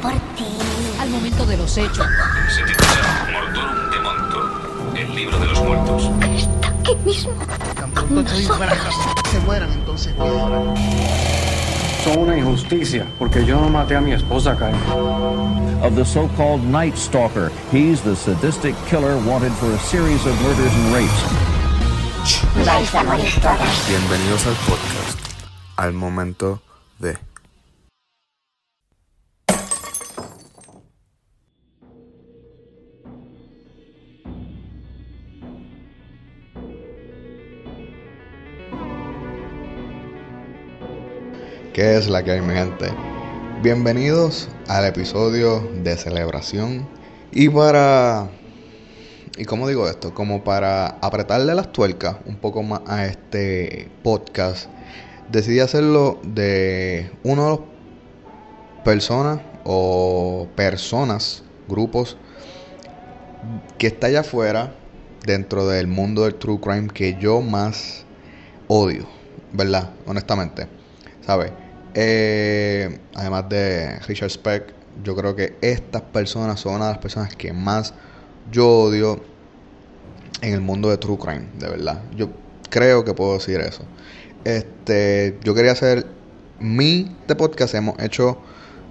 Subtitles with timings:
[0.00, 0.46] por ti.
[1.00, 2.06] Al momento de los hechos.
[2.48, 6.10] Se titula Mortorum de Monto, el libro de los muertos.
[6.34, 7.32] Está aquí mismo.
[7.74, 10.74] Tan pronto estoy de casa, se mueran entonces voy a llorar.
[12.04, 14.74] Son una injusticia, porque yo no maté a mi esposa, Kyle.
[15.82, 17.50] of the so-called Night Stalker.
[17.70, 21.22] He's the sadistic killer wanted for a series of murders and rapes.
[22.64, 23.88] Vais a morir todas.
[23.88, 25.18] Bienvenidos al podcast,
[25.76, 26.60] al momento
[26.98, 27.29] de...
[41.80, 42.90] ¿Qué es la que hay, mi gente?
[43.62, 46.86] Bienvenidos al episodio de celebración.
[47.32, 48.28] Y para.
[49.38, 50.12] ¿Y cómo digo esto?
[50.12, 54.68] Como para apretarle las tuercas un poco más a este podcast,
[55.32, 57.60] decidí hacerlo de uno de los
[58.84, 62.18] personas o personas, grupos
[63.78, 64.74] que está allá afuera
[65.24, 68.04] dentro del mundo del true crime que yo más
[68.68, 69.06] odio,
[69.54, 69.92] ¿verdad?
[70.04, 70.66] Honestamente.
[71.24, 71.52] ¿Sabes?
[72.02, 74.72] Eh, además de Richard Speck,
[75.04, 77.92] yo creo que estas personas son una de las personas que más
[78.50, 79.22] yo odio
[80.40, 82.00] en el mundo de True Crime, de verdad.
[82.16, 82.30] Yo
[82.70, 83.84] creo que puedo decir eso.
[84.44, 86.06] Este, yo quería hacer
[86.58, 87.74] mi de podcast.
[87.74, 88.38] Hemos hecho,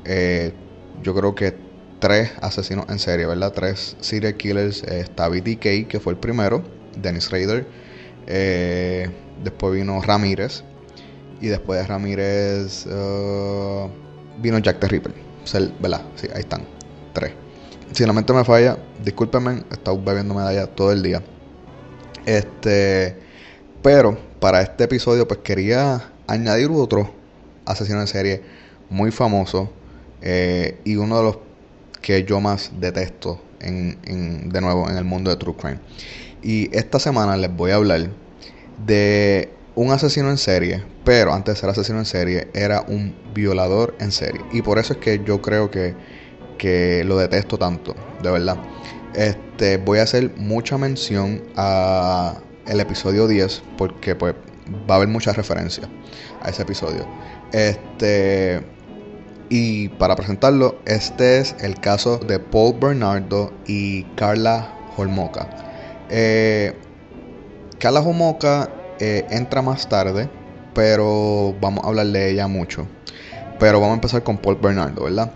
[0.06, 0.54] eh,
[1.02, 1.56] yo creo que
[1.98, 3.54] tres asesinos en serie, ¿verdad?
[3.54, 4.84] Tres serial killers.
[4.84, 6.64] Eh, está BTK, que fue el primero.
[6.96, 7.66] Dennis Rader.
[8.28, 9.10] Eh,
[9.44, 10.64] después vino Ramírez.
[11.42, 13.90] Y después de Ramírez uh,
[14.42, 15.14] vino Jack the Ripper.
[15.14, 16.02] O ¿Verdad?
[16.16, 16.64] Sí, ahí están.
[17.14, 17.34] Tres.
[17.94, 21.23] Si la mente me falla, discúlpenme, he estado bebiendo medalla todo el día.
[22.26, 23.17] Este.
[23.82, 27.12] Pero para este episodio, pues quería añadir otro
[27.66, 28.42] asesino en serie
[28.90, 29.72] muy famoso.
[30.22, 31.38] eh, y uno de los
[32.02, 35.80] que yo más detesto en- de nuevo en el mundo de True Crime.
[36.42, 38.10] Y esta semana les voy a hablar
[38.86, 43.95] de un asesino en serie, pero antes de ser asesino en serie era un violador
[44.02, 44.42] en serie.
[44.52, 45.95] Y por eso es que yo creo que,
[46.58, 48.58] que lo detesto tanto, de verdad.
[49.14, 54.36] Este, voy a hacer mucha mención a el episodio 10 porque pues
[54.89, 55.88] va a haber mucha referencia
[56.42, 57.08] a ese episodio.
[57.54, 58.62] Este
[59.48, 65.48] y para presentarlo, este es el caso de Paul Bernardo y Carla Holmoca.
[66.10, 66.76] Eh,
[67.80, 70.30] Carla Holmoca eh, entra más tarde,
[70.73, 72.87] pero vamos a hablar de ella mucho.
[73.60, 75.32] Pero vamos a empezar con Paul Bernardo, ¿verdad?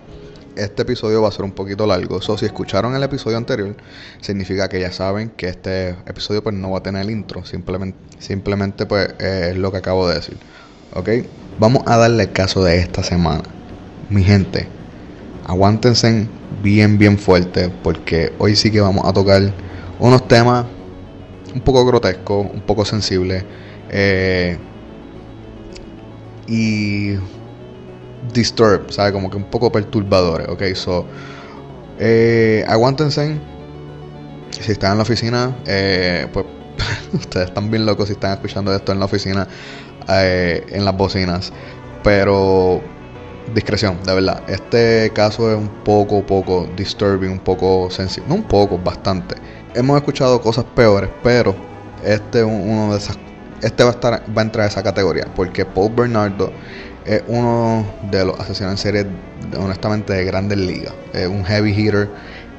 [0.56, 2.22] Este episodio va a ser un poquito largo.
[2.22, 3.76] So, si escucharon el episodio anterior,
[4.22, 7.44] significa que ya saben que este episodio pues, no va a tener el intro.
[7.44, 10.38] Simplemente, simplemente pues, eh, es lo que acabo de decir.
[10.94, 11.10] ¿Ok?
[11.60, 13.44] Vamos a darle el caso de esta semana.
[14.10, 14.68] Mi gente,
[15.46, 16.28] aguántense
[16.62, 19.42] bien, bien fuerte, porque hoy sí que vamos a tocar
[20.00, 20.66] unos temas
[21.54, 23.44] un poco grotescos, un poco sensibles.
[23.90, 24.58] eh,
[26.48, 27.16] y
[28.34, 29.14] disturb, ¿sabes?
[29.14, 30.64] Como que un poco perturbadores, ¿ok?
[30.76, 31.06] So,
[32.00, 33.40] eh, aguántense.
[34.52, 36.46] Si están en la oficina, eh, pues
[37.14, 39.48] ustedes están bien locos si están escuchando esto en la oficina,
[40.10, 41.54] eh, en las bocinas.
[42.04, 42.82] Pero
[43.54, 44.44] discreción, de verdad.
[44.48, 48.30] Este caso es un poco, poco disturbing, un poco sensible.
[48.30, 49.36] No un poco, bastante.
[49.76, 51.56] Hemos escuchado cosas peores, pero
[52.04, 53.18] este es un- uno de esas.
[53.62, 55.26] Este va a estar, va a entrar a esa categoría.
[55.36, 56.52] Porque Paul Bernardo
[57.06, 59.08] es uno de los asesinos en serie,
[59.58, 60.94] honestamente, de grandes ligas.
[61.14, 62.10] Es un heavy hitter.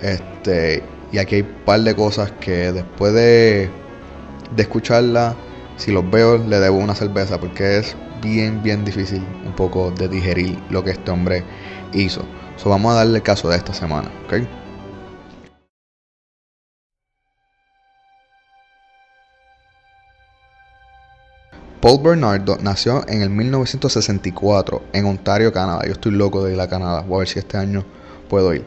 [0.01, 0.83] Este.
[1.13, 3.71] Y aquí hay un par de cosas que después de,
[4.57, 5.37] de escucharla,
[5.77, 7.39] si los veo, le debo una cerveza.
[7.39, 11.45] Porque es bien, bien difícil un poco de digerir lo que este hombre
[11.93, 12.23] hizo.
[12.57, 14.64] So, vamos a darle caso de esta semana, ¿ok?
[21.85, 25.83] Paul Bernardo nació en el 1964 en Ontario, Canadá.
[25.85, 27.03] Yo estoy loco de ir a Canadá.
[27.03, 27.85] Voy a ver si este año
[28.31, 28.65] puedo ir.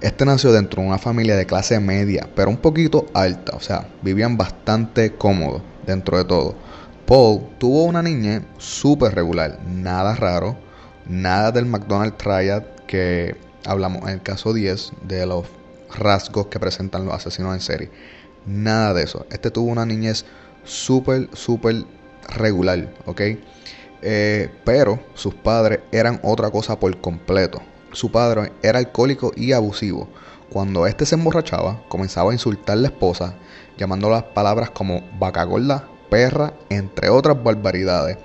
[0.00, 3.56] Este nació dentro de una familia de clase media, pero un poquito alta.
[3.56, 6.54] O sea, vivían bastante cómodos dentro de todo.
[7.06, 9.58] Paul tuvo una niñez súper regular.
[9.66, 10.56] Nada raro.
[11.08, 13.34] Nada del McDonald's Triad que
[13.66, 15.44] hablamos en el caso 10 de los
[15.98, 17.90] rasgos que presentan los asesinos en serie.
[18.46, 19.26] Nada de eso.
[19.32, 20.24] Este tuvo una niñez
[20.62, 21.84] súper, súper
[22.28, 23.20] regular, ¿ok?
[24.02, 27.62] Eh, pero sus padres eran otra cosa por completo.
[27.92, 30.08] Su padre era alcohólico y abusivo.
[30.50, 33.34] Cuando este se emborrachaba, comenzaba a insultar a la esposa,
[33.78, 38.18] llamándolas palabras como vaca gorda, perra, entre otras barbaridades.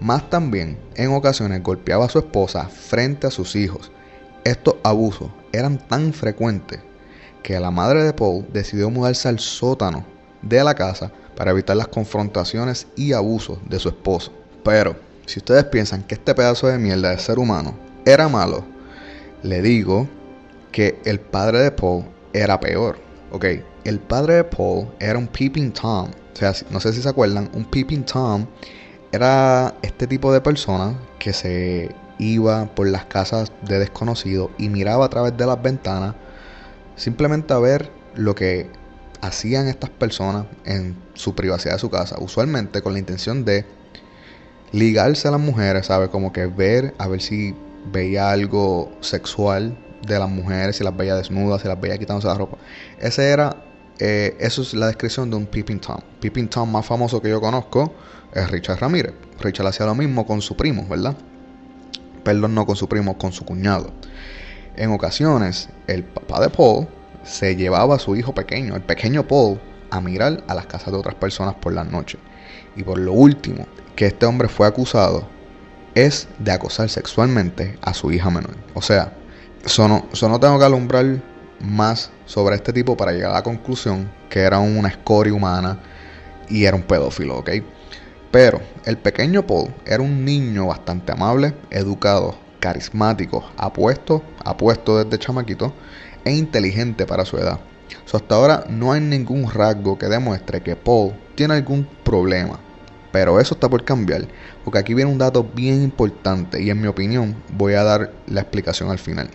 [0.00, 3.92] Más también, en ocasiones golpeaba a su esposa frente a sus hijos.
[4.44, 6.80] Estos abusos eran tan frecuentes
[7.42, 10.04] que la madre de Paul decidió mudarse al sótano
[10.42, 14.30] de la casa para evitar las confrontaciones y abusos de su esposo.
[14.62, 14.94] Pero,
[15.24, 18.62] si ustedes piensan que este pedazo de mierda de ser humano era malo,
[19.42, 20.06] le digo
[20.70, 22.04] que el padre de Paul
[22.34, 22.98] era peor.
[23.32, 23.46] Ok,
[23.84, 26.10] el padre de Paul era un peeping Tom.
[26.10, 28.44] O sea, no sé si se acuerdan, un peeping Tom
[29.10, 31.88] era este tipo de persona que se
[32.18, 36.14] iba por las casas de desconocidos y miraba a través de las ventanas
[36.96, 38.68] simplemente a ver lo que
[39.20, 43.64] hacían estas personas en su privacidad de su casa, usualmente con la intención de
[44.72, 46.08] ligarse a las mujeres, ¿sabe?
[46.08, 47.54] Como que ver, a ver si
[47.92, 49.76] veía algo sexual
[50.06, 52.58] de las mujeres, si las veía desnudas, si las veía quitándose la ropa.
[52.98, 53.64] Ese era,
[53.98, 55.98] eh, eso es la descripción de un peeping Tom.
[56.20, 57.92] Peeping Tom más famoso que yo conozco
[58.32, 59.12] es Richard Ramírez.
[59.40, 61.16] Richard hacía lo mismo con su primo, ¿verdad?
[62.22, 63.90] Perdón, no con su primo, con su cuñado.
[64.76, 66.86] En ocasiones, el papá de Paul
[67.30, 69.60] se llevaba a su hijo pequeño, el pequeño Paul,
[69.90, 72.18] a mirar a las casas de otras personas por la noche.
[72.76, 75.26] Y por lo último, que este hombre fue acusado
[75.94, 78.56] es de acosar sexualmente a su hija menor.
[78.74, 79.12] O sea,
[79.64, 81.20] eso no tengo que alumbrar
[81.60, 85.78] más sobre este tipo para llegar a la conclusión que era una escoria humana
[86.48, 87.50] y era un pedófilo, ¿ok?
[88.30, 95.72] Pero el pequeño Paul era un niño bastante amable, educado, carismático, apuesto, apuesto desde chamaquito
[96.24, 97.60] e inteligente para su edad.
[98.12, 102.58] hasta ahora no hay ningún rasgo que demuestre que Paul tiene algún problema.
[103.12, 104.28] Pero eso está por cambiar,
[104.64, 108.40] porque aquí viene un dato bien importante y en mi opinión voy a dar la
[108.40, 109.30] explicación al final.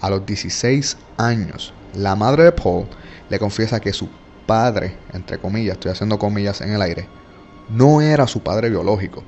[0.00, 2.86] A los 16 años, la madre de Paul
[3.28, 4.08] le confiesa que su
[4.46, 7.08] padre, entre comillas, estoy haciendo comillas en el aire,
[7.68, 9.22] no era su padre biológico.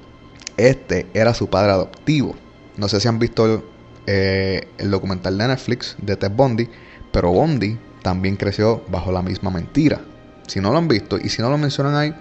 [0.57, 2.35] Este era su padre adoptivo.
[2.77, 3.65] No sé si han visto
[4.07, 6.69] eh, el documental de Netflix de Ted Bundy,
[7.13, 10.01] pero Bundy también creció bajo la misma mentira.
[10.47, 12.15] Si no lo han visto y si no lo mencionan ahí,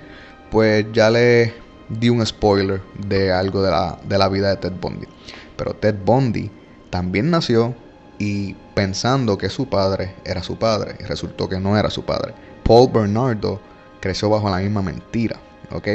[0.50, 1.54] pues ya le
[1.90, 5.08] di un spoiler de algo de la, de la vida de Ted Bundy.
[5.56, 6.50] Pero Ted Bundy
[6.90, 7.76] también nació
[8.18, 12.34] y pensando que su padre era su padre, y resultó que no era su padre.
[12.64, 13.60] Paul Bernardo
[14.00, 15.38] creció bajo la misma mentira,
[15.72, 15.88] ¿ok?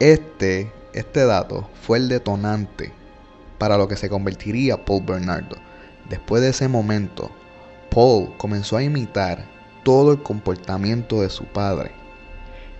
[0.00, 2.92] Este, este dato fue el detonante
[3.58, 5.56] para lo que se convertiría Paul Bernardo.
[6.08, 7.30] Después de ese momento,
[7.90, 9.44] Paul comenzó a imitar
[9.82, 11.90] todo el comportamiento de su padre.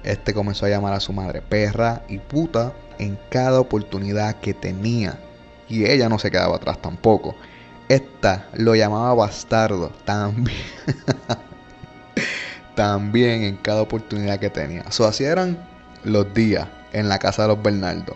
[0.04, 5.18] Este comenzó a llamar a su madre perra y puta en cada oportunidad que tenía.
[5.68, 7.34] Y ella no se quedaba atrás tampoco.
[7.88, 10.56] Esta lo llamaba bastardo también.
[12.74, 14.90] también en cada oportunidad que tenía.
[14.90, 15.58] So, así eran
[16.04, 18.14] los días en la casa de los Bernardo.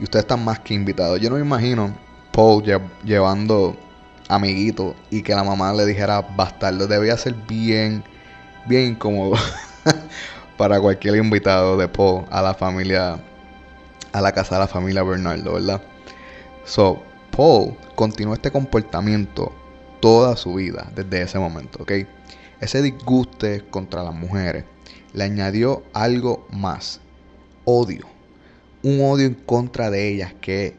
[0.00, 1.20] Y ustedes están más que invitados.
[1.20, 1.94] Yo no me imagino
[2.32, 2.64] Paul
[3.04, 3.76] llevando
[4.28, 6.86] amiguito y que la mamá le dijera bastardo.
[6.86, 8.02] Debía ser bien,
[8.66, 9.36] bien incómodo
[10.56, 13.20] para cualquier invitado de Paul a la familia,
[14.12, 15.82] a la casa de la familia Bernardo, ¿verdad?
[16.64, 17.02] So,
[17.36, 19.52] Paul continuó este comportamiento
[20.00, 21.92] toda su vida desde ese momento, ¿ok?
[22.60, 24.64] Ese disguste contra las mujeres
[25.12, 27.00] le añadió algo más,
[27.64, 28.09] odio
[28.82, 30.76] un odio en contra de ellas, que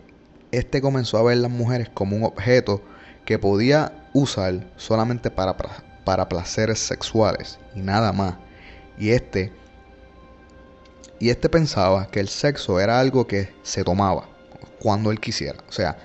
[0.52, 2.82] este comenzó a ver las mujeres como un objeto
[3.26, 5.56] que podía usar solamente para,
[6.04, 8.36] para placeres sexuales y nada más.
[8.98, 9.52] Y este,
[11.20, 14.28] y este pensaba que el sexo era algo que se tomaba
[14.80, 15.60] cuando él quisiera.
[15.70, 15.98] O sea,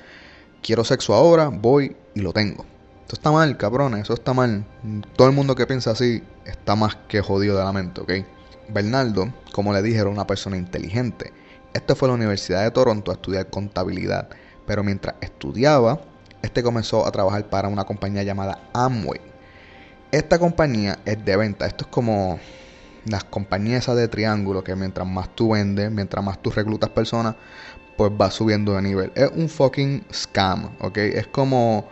[0.62, 2.64] quiero sexo ahora, voy y lo tengo.
[3.02, 4.64] Esto está mal, cabrones, eso está mal.
[5.16, 8.12] Todo el mundo que piensa así está más que jodido de la mente, ¿ok?
[8.68, 11.32] Bernardo, como le dije, era una persona inteligente
[11.72, 14.28] este fue a la Universidad de Toronto a estudiar contabilidad,
[14.66, 16.00] pero mientras estudiaba,
[16.42, 19.20] este comenzó a trabajar para una compañía llamada Amway.
[20.12, 22.38] Esta compañía es de venta, esto es como
[23.04, 27.36] las compañías de triángulo que mientras más tú vendes, mientras más tú reclutas personas,
[27.96, 29.12] pues va subiendo de nivel.
[29.14, 30.98] Es un fucking scam, ¿ok?
[30.98, 31.88] Es como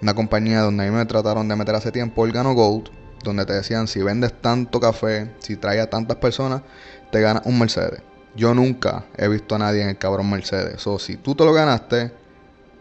[0.00, 2.90] una compañía donde a mí me trataron de meter hace tiempo Organo Gold,
[3.24, 6.62] donde te decían si vendes tanto café, si traes a tantas personas,
[7.10, 8.02] te ganas un Mercedes.
[8.36, 10.86] Yo nunca he visto a nadie en el cabrón Mercedes.
[10.86, 12.12] O si tú te lo ganaste,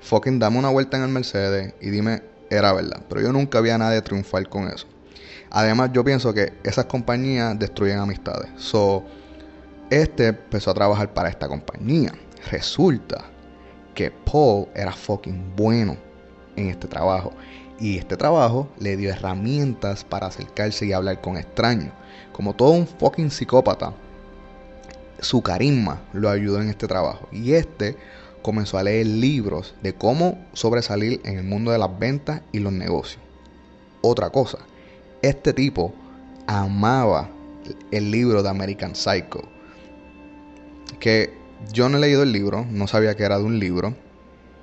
[0.02, 3.02] fucking dame una vuelta en el Mercedes y dime, era verdad.
[3.10, 4.88] Pero yo nunca vi a nadie triunfar con eso.
[5.50, 8.50] Además, yo pienso que esas compañías destruyen amistades.
[8.58, 9.04] So,
[9.90, 12.14] este empezó a trabajar para esta compañía.
[12.52, 13.26] Resulta
[13.96, 15.98] que Paul era fucking bueno
[16.56, 17.32] en este trabajo.
[17.80, 21.94] Y este trabajo le dio herramientas para acercarse y hablar con extraños.
[22.34, 23.94] Como todo un fucking psicópata,
[25.20, 27.28] su carisma lo ayudó en este trabajo.
[27.32, 27.96] Y este
[28.42, 32.72] comenzó a leer libros de cómo sobresalir en el mundo de las ventas y los
[32.72, 33.22] negocios.
[34.02, 34.60] Otra cosa,
[35.22, 35.94] este tipo
[36.46, 37.30] amaba
[37.92, 39.42] el libro de American Psycho.
[41.00, 41.34] Que
[41.74, 43.96] yo no he leído el libro, no sabía que era de un libro.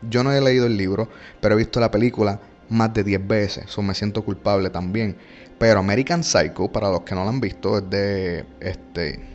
[0.09, 1.09] Yo no he leído el libro,
[1.41, 3.65] pero he visto la película más de 10 veces.
[3.67, 5.17] Eso me siento culpable también.
[5.59, 9.34] Pero American Psycho, para los que no lo han visto, es de este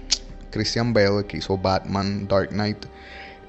[0.50, 2.86] Christian Bale, que hizo Batman, Dark Knight.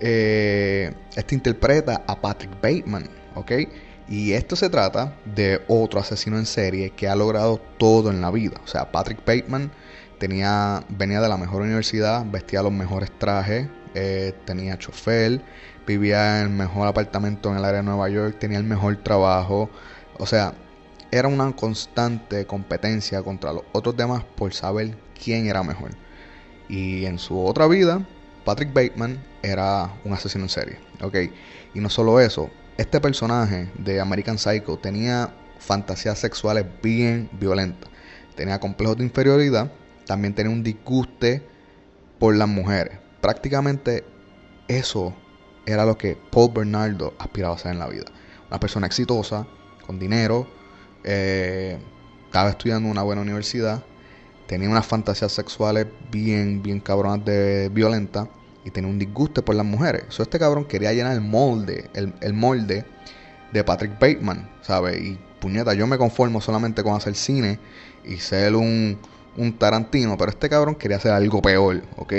[0.01, 3.53] Eh, este interpreta a Patrick Bateman, ¿ok?
[4.09, 8.31] Y esto se trata de otro asesino en serie que ha logrado todo en la
[8.31, 8.61] vida.
[8.65, 9.71] O sea, Patrick Bateman
[10.19, 15.41] tenía, venía de la mejor universidad, vestía los mejores trajes, eh, tenía chofer,
[15.87, 19.71] vivía en el mejor apartamento en el área de Nueva York, tenía el mejor trabajo.
[20.19, 20.55] O sea,
[21.11, 25.91] era una constante competencia contra los otros demás por saber quién era mejor.
[26.71, 28.07] Y en su otra vida,
[28.45, 30.79] Patrick Bateman era un asesino en serie.
[31.75, 32.49] Y no solo eso,
[32.79, 37.91] este personaje de American Psycho tenía fantasías sexuales bien violentas.
[38.37, 39.73] Tenía complejos de inferioridad,
[40.07, 41.43] también tenía un disguste
[42.21, 42.99] por las mujeres.
[43.21, 44.05] Prácticamente
[44.69, 45.13] eso
[45.67, 48.07] era lo que Paul Bernardo aspiraba a ser en la vida.
[48.49, 49.45] Una persona exitosa,
[49.87, 50.47] con dinero,
[51.03, 51.79] eh,
[52.27, 53.83] estaba estudiando en una buena universidad,
[54.51, 58.27] tenía unas fantasías sexuales bien, bien cabronas de violenta
[58.65, 60.03] y tenía un disgusto por las mujeres.
[60.09, 62.85] Eso este cabrón quería llenar el molde, el, molde
[63.53, 65.01] de Patrick Bateman, ¿sabes?
[65.01, 67.61] Y puñeta, yo me conformo solamente con hacer cine
[68.05, 68.99] y ser un,
[69.37, 72.13] un Tarantino, pero este cabrón quería hacer algo peor, ¿ok?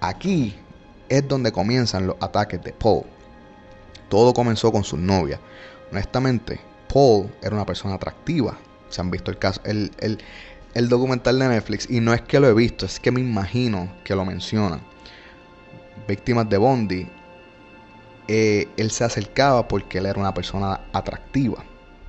[0.00, 0.56] Aquí
[1.08, 3.04] es donde comienzan los ataques de Paul.
[4.08, 5.38] Todo comenzó con su novia.
[5.92, 6.58] Honestamente,
[6.92, 8.58] Paul era una persona atractiva.
[8.88, 10.18] Se han visto el caso, el, el,
[10.88, 11.88] documental de Netflix.
[11.90, 14.80] Y no es que lo he visto, es que me imagino que lo mencionan.
[16.06, 17.08] Víctimas de Bondi.
[18.28, 21.64] Eh, él se acercaba porque él era una persona atractiva.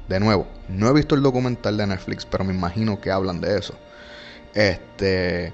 [0.07, 3.57] De nuevo, no he visto el documental de Netflix, pero me imagino que hablan de
[3.57, 3.73] eso.
[4.53, 5.53] Este.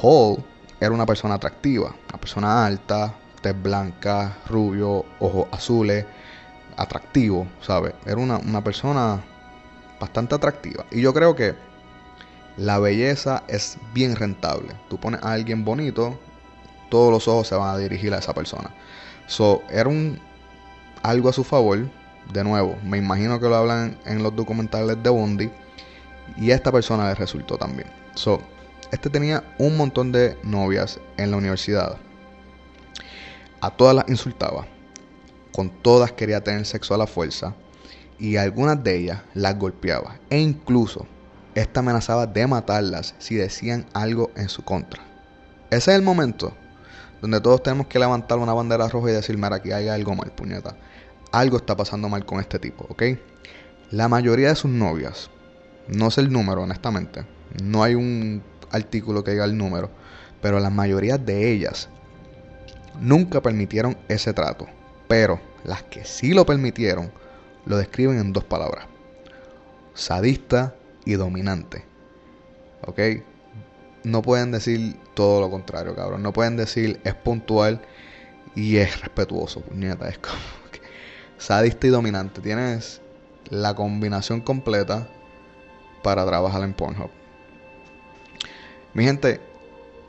[0.00, 0.42] Paul
[0.80, 1.94] era una persona atractiva.
[2.08, 6.06] Una persona alta, tez blanca, rubio, ojos azules
[6.76, 7.94] atractivo, ¿sabes?
[8.06, 9.22] Era una, persona
[10.00, 10.84] bastante atractiva.
[10.90, 11.54] Y yo creo que
[12.56, 14.74] la belleza es bien rentable.
[14.88, 16.18] Tú pones a alguien bonito,
[16.90, 18.70] todos los ojos se van a dirigir a esa persona.
[19.26, 20.18] So, era un
[21.02, 21.88] algo a su favor.
[22.32, 25.50] De nuevo, me imagino que lo hablan en los documentales de Bondi.
[26.36, 27.88] Y a esta persona le resultó también.
[28.14, 28.40] So,
[28.90, 31.96] este tenía un montón de novias en la universidad.
[33.60, 34.66] A todas las insultaba
[35.52, 37.54] con todas quería tener sexo a la fuerza
[38.18, 41.06] y algunas de ellas las golpeaba e incluso
[41.54, 45.02] esta amenazaba de matarlas si decían algo en su contra.
[45.70, 46.54] Ese es el momento
[47.20, 50.32] donde todos tenemos que levantar una bandera roja y decir, mira, aquí hay algo mal,
[50.32, 50.76] puñeta.
[51.30, 53.02] Algo está pasando mal con este tipo, ¿ok?
[53.90, 55.30] La mayoría de sus novias,
[55.88, 57.24] no sé el número, honestamente,
[57.62, 59.90] no hay un artículo que diga el número,
[60.40, 61.88] pero la mayoría de ellas
[63.00, 64.66] nunca permitieron ese trato
[65.12, 67.12] pero las que sí lo permitieron
[67.66, 68.86] lo describen en dos palabras.
[69.92, 71.84] Sadista y dominante.
[72.86, 73.00] ¿Ok?
[74.04, 76.22] No pueden decir todo lo contrario, cabrón.
[76.22, 77.80] No pueden decir es puntual
[78.54, 80.08] y es respetuoso, puñeta.
[80.08, 80.36] Es como
[80.70, 80.80] que
[81.38, 82.40] sadista y dominante.
[82.40, 83.00] Tienes
[83.50, 85.08] la combinación completa
[86.02, 87.10] para trabajar en Pornhub.
[88.94, 89.40] Mi gente,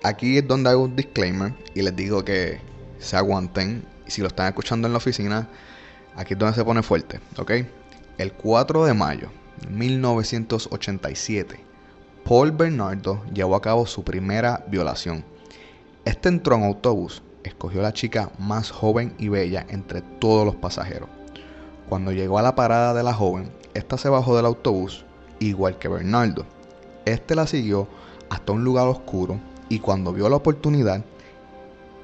[0.03, 2.59] aquí es donde hago un disclaimer y les digo que
[2.99, 5.47] se aguanten si lo están escuchando en la oficina,
[6.15, 7.51] aquí es donde se pone fuerte, ¿ok?
[8.17, 9.29] El 4 de mayo
[9.61, 11.59] de 1987,
[12.23, 15.25] Paul Bernardo llevó a cabo su primera violación.
[16.05, 20.55] Este entró en autobús, escogió a la chica más joven y bella entre todos los
[20.55, 21.09] pasajeros.
[21.89, 25.05] Cuando llegó a la parada de la joven, esta se bajó del autobús,
[25.39, 26.45] igual que Bernardo.
[27.05, 27.87] Este la siguió
[28.29, 31.03] hasta un lugar oscuro y cuando vio la oportunidad,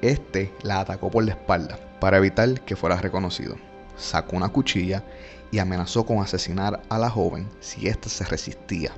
[0.02, 3.56] este la atacó por la espalda para evitar que fuera reconocido.
[3.96, 5.04] Sacó una cuchilla
[5.50, 8.92] y amenazó con asesinar a la joven si ésta se resistía.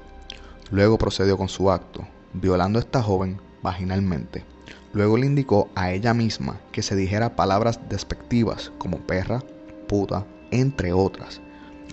[0.70, 4.44] Luego procedió con su acto, violando a esta joven vaginalmente.
[4.92, 9.42] Luego le indicó a ella misma que se dijera palabras despectivas como perra,
[9.88, 11.40] puta, entre otras.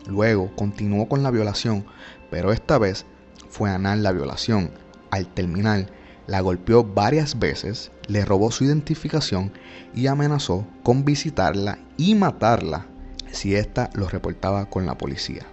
[0.07, 1.85] Luego continuó con la violación,
[2.29, 3.05] pero esta vez
[3.49, 4.71] fue anal la violación.
[5.11, 5.87] Al terminar,
[6.27, 9.51] la golpeó varias veces, le robó su identificación
[9.95, 12.85] y amenazó con visitarla y matarla
[13.31, 15.45] si ésta lo reportaba con la policía.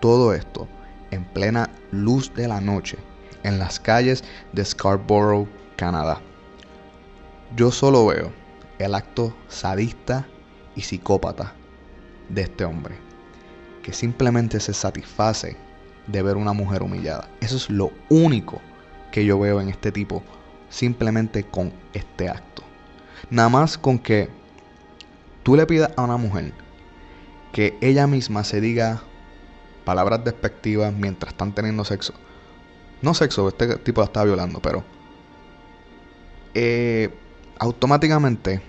[0.00, 0.68] Todo esto
[1.10, 2.98] en plena luz de la noche
[3.42, 6.20] en las calles de Scarborough, Canadá.
[7.56, 8.32] Yo solo veo
[8.78, 10.26] el acto sadista
[10.74, 11.54] y psicópata
[12.28, 12.96] de este hombre,
[13.82, 15.56] que simplemente se satisface
[16.06, 17.28] de ver una mujer humillada.
[17.40, 18.60] Eso es lo único
[19.10, 20.22] que yo veo en este tipo,
[20.68, 22.62] simplemente con este acto.
[23.30, 24.28] Nada más con que
[25.42, 26.52] tú le pidas a una mujer
[27.52, 29.02] que ella misma se diga
[29.84, 32.12] palabras despectivas mientras están teniendo sexo.
[33.00, 34.84] No sexo, este tipo la está violando, pero
[36.54, 37.10] eh,
[37.58, 38.60] automáticamente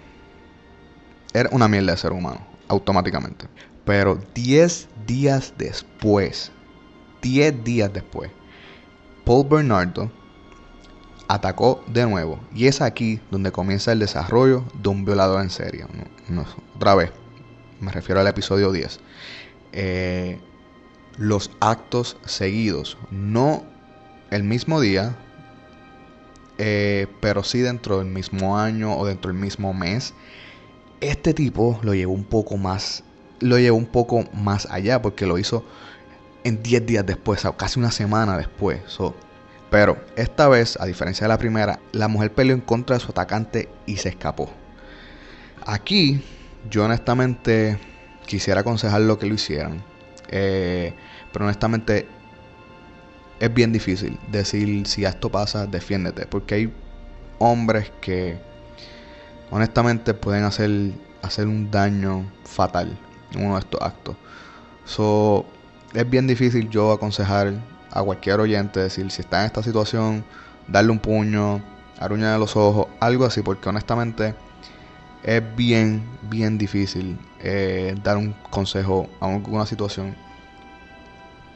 [1.34, 3.48] era una mierda de ser humano, automáticamente.
[3.86, 6.52] Pero 10 días después,
[7.22, 8.32] 10 días después,
[9.26, 10.12] Paul Bernardo
[11.30, 12.40] atacó de nuevo.
[12.54, 15.86] Y es aquí donde comienza el desarrollo de un violador en serie.
[16.76, 17.12] otra vez,
[17.80, 19.00] me refiero al episodio 10.
[19.72, 20.40] Eh,
[21.18, 23.64] los actos seguidos, no
[24.32, 25.16] el mismo día,
[26.58, 30.14] eh, pero sí dentro del mismo año o dentro del mismo mes.
[31.02, 33.04] Este tipo lo llevó un poco más,
[33.40, 35.64] lo llevó un poco más allá porque lo hizo
[36.44, 38.82] en 10 días después, casi una semana después.
[39.70, 43.12] pero esta vez, a diferencia de la primera, la mujer peleó en contra de su
[43.12, 44.50] atacante y se escapó.
[45.66, 46.24] Aquí,
[46.70, 47.78] yo honestamente
[48.26, 49.84] quisiera aconsejar lo que lo hicieran.
[50.30, 50.94] Eh,
[51.32, 52.08] pero honestamente
[53.40, 56.26] es bien difícil decir si esto pasa, defiéndete.
[56.26, 56.74] Porque hay
[57.40, 58.38] hombres que
[59.50, 62.98] honestamente pueden hacer, hacer un daño fatal
[63.34, 64.16] en uno de estos actos.
[64.86, 65.46] So,
[65.94, 67.54] es bien difícil yo aconsejar
[67.92, 70.24] a cualquier oyente decir si está en esta situación,
[70.68, 71.62] darle un puño,
[72.08, 74.34] de los ojos, algo así, porque honestamente
[75.24, 80.16] es bien, bien difícil eh, dar un consejo a una situación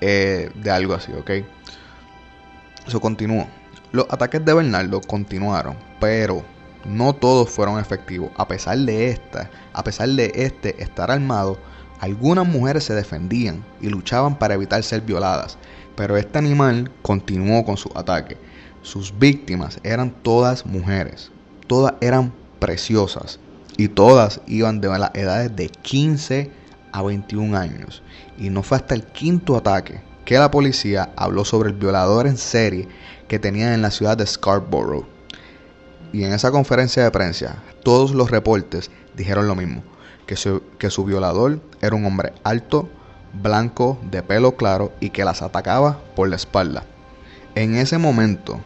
[0.01, 1.31] eh, de algo así, ¿ok?
[2.87, 3.47] Eso continuó.
[3.91, 6.43] Los ataques de Bernardo continuaron, pero
[6.85, 8.31] no todos fueron efectivos.
[8.35, 11.57] A pesar de esta, a pesar de este estar armado,
[11.99, 15.57] algunas mujeres se defendían y luchaban para evitar ser violadas,
[15.95, 18.35] pero este animal continuó con su ataque.
[18.81, 21.31] Sus víctimas eran todas mujeres,
[21.67, 23.39] todas eran preciosas
[23.77, 26.51] y todas iban de las edades de 15
[26.91, 28.03] a 21 años.
[28.37, 32.37] Y no fue hasta el quinto ataque que la policía habló sobre el violador en
[32.37, 32.87] serie
[33.27, 35.05] que tenían en la ciudad de Scarborough.
[36.11, 39.83] Y en esa conferencia de prensa, todos los reportes dijeron lo mismo,
[40.27, 42.87] que su, que su violador era un hombre alto,
[43.33, 46.85] blanco, de pelo claro y que las atacaba por la espalda.
[47.55, 48.59] En ese momento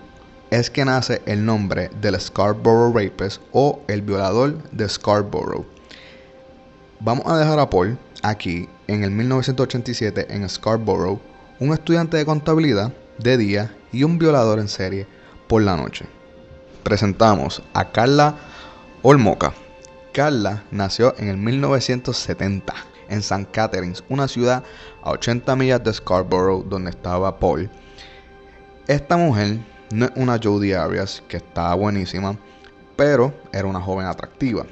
[0.49, 5.65] es que nace el nombre del Scarborough Rapist o el violador de Scarborough.
[6.99, 11.19] Vamos a dejar a Paul aquí en el 1987 en Scarborough,
[11.59, 15.05] un estudiante de contabilidad de día y un violador en serie
[15.47, 16.05] por la noche.
[16.83, 18.35] Presentamos a Carla
[19.01, 19.53] Olmoca.
[20.13, 22.73] Carla nació en el 1970
[23.09, 23.47] en St.
[23.51, 24.63] Catharines, una ciudad
[25.03, 27.69] a 80 millas de Scarborough donde estaba Paul.
[28.87, 29.59] Esta mujer
[29.91, 32.37] no es una Jodie Arias que está buenísima,
[32.95, 34.65] pero era una joven atractiva.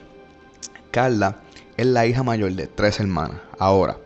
[0.91, 1.37] Carla
[1.77, 3.37] es la hija mayor de tres hermanas.
[3.59, 3.97] Ahora,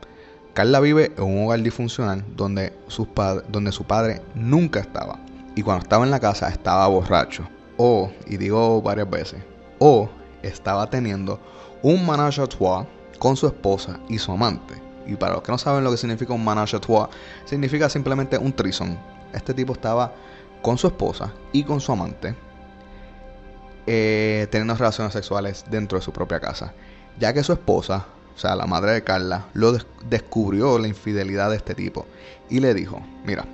[0.54, 3.08] Carla vive en un hogar disfuncional donde, sus
[3.48, 5.20] donde su padre nunca estaba.
[5.56, 7.48] Y cuando estaba en la casa estaba borracho.
[7.78, 9.42] O, y digo varias veces,
[9.80, 10.10] o
[10.42, 11.40] estaba teniendo
[11.82, 12.86] un menage à trois
[13.20, 14.74] con su esposa y su amante.
[15.08, 17.08] Y para los que no saben lo que significa un menage à trois,
[17.46, 18.98] significa simplemente un trison.
[19.34, 20.14] Este tipo estaba
[20.62, 22.36] con su esposa y con su amante
[23.88, 26.74] eh, teniendo relaciones sexuales dentro de su propia casa
[27.20, 29.74] ya que su esposa, o sea, la madre de Carla, lo
[30.10, 32.06] descubrió la infidelidad de este tipo
[32.50, 33.46] y le dijo, mira,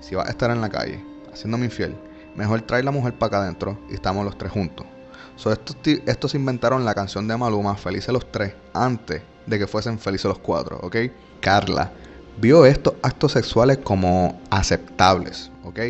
[0.00, 1.96] si vas a estar en la calle haciéndome infiel,
[2.36, 4.86] mejor trae la mujer para acá adentro y estamos los tres juntos.
[5.36, 9.98] So, estos, estos inventaron la canción de Maluma, Felices los tres, antes de que fuesen
[9.98, 10.96] felices los cuatro, ¿ok?
[11.40, 11.92] Carla
[12.38, 15.80] vio estos actos sexuales como aceptables, ¿ok?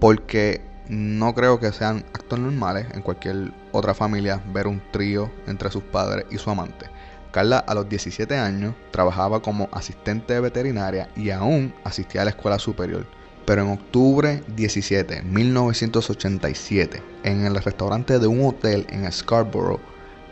[0.00, 5.70] Porque no creo que sean actos normales en cualquier otra familia ver un trío entre
[5.70, 6.86] sus padres y su amante.
[7.30, 12.30] Carla a los 17 años trabajaba como asistente de veterinaria y aún asistía a la
[12.30, 13.06] escuela superior.
[13.44, 19.80] Pero en octubre 17, 1987, en el restaurante de un hotel en Scarborough,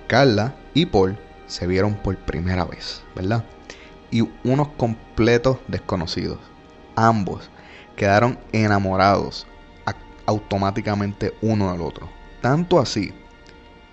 [0.06, 3.44] Carla y Paul se vieron por primera vez, ¿verdad?
[4.10, 6.38] Y unos completos desconocidos.
[6.94, 7.50] Ambos
[7.96, 9.46] quedaron enamorados
[10.26, 12.08] automáticamente uno del otro.
[12.40, 13.12] Tanto así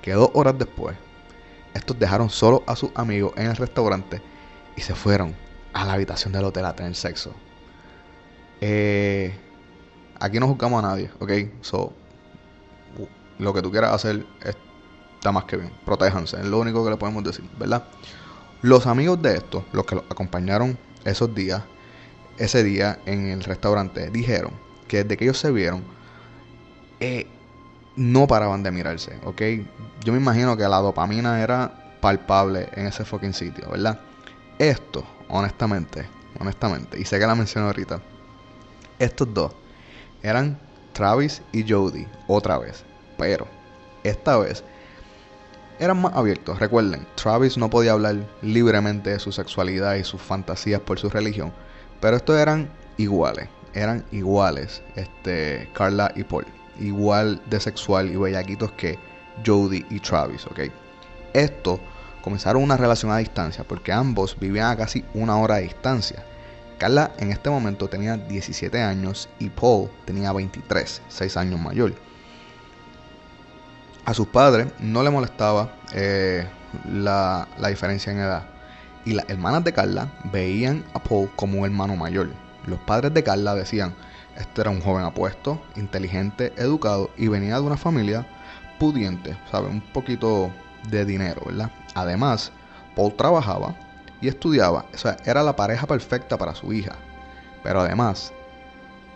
[0.01, 0.95] que dos horas después,
[1.73, 4.21] estos dejaron solo a sus amigos en el restaurante
[4.75, 5.35] y se fueron
[5.73, 7.33] a la habitación del hotel a tener sexo.
[8.61, 9.33] Eh,
[10.19, 11.31] aquí no juzgamos a nadie, ¿ok?
[11.61, 11.93] So,
[13.39, 14.55] lo que tú quieras hacer es
[15.23, 15.71] está más que bien.
[15.85, 17.85] Protéjanse, es lo único que le podemos decir, ¿verdad?
[18.61, 21.63] Los amigos de estos, los que los acompañaron esos días,
[22.37, 24.51] ese día en el restaurante, dijeron
[24.89, 25.81] que desde que ellos se vieron,
[27.03, 27.27] eh,
[27.97, 29.41] no paraban de mirarse, ¿ok?
[30.05, 33.99] Yo me imagino que la dopamina era palpable en ese fucking sitio, ¿verdad?
[34.57, 36.07] Esto, honestamente,
[36.39, 37.99] honestamente, y sé que la menciono ahorita,
[38.99, 39.51] estos dos
[40.21, 40.57] eran
[40.93, 42.85] Travis y Jody, otra vez,
[43.17, 43.47] pero
[44.05, 44.63] esta vez
[45.79, 46.57] eran más abiertos.
[46.57, 51.51] Recuerden, Travis no podía hablar libremente de su sexualidad y sus fantasías por su religión,
[51.99, 56.45] pero estos eran iguales, eran iguales, este, Carla y Paul,
[56.79, 58.97] igual de sexual y bellaquitos que
[59.45, 60.59] Jody y Travis, ¿ok?
[61.33, 61.79] Esto
[62.21, 66.23] comenzaron una relación a distancia porque ambos vivían a casi una hora de distancia.
[66.77, 71.93] Carla en este momento tenía 17 años y Paul tenía 23, 6 años mayor.
[74.05, 76.47] A sus padres no le molestaba eh,
[76.91, 78.43] la, la diferencia en edad
[79.05, 82.29] y las hermanas de Carla veían a Paul como un hermano mayor.
[82.65, 83.93] Los padres de Carla decían,
[84.37, 88.25] este era un joven apuesto, inteligente, educado y venía de una familia
[88.79, 89.67] pudiente, ¿sabe?
[89.67, 90.51] Un poquito
[90.89, 91.71] de dinero, ¿verdad?
[91.95, 92.51] Además,
[92.95, 93.75] Paul trabajaba
[94.21, 96.93] y estudiaba, o sea, era la pareja perfecta para su hija.
[97.63, 98.33] Pero además,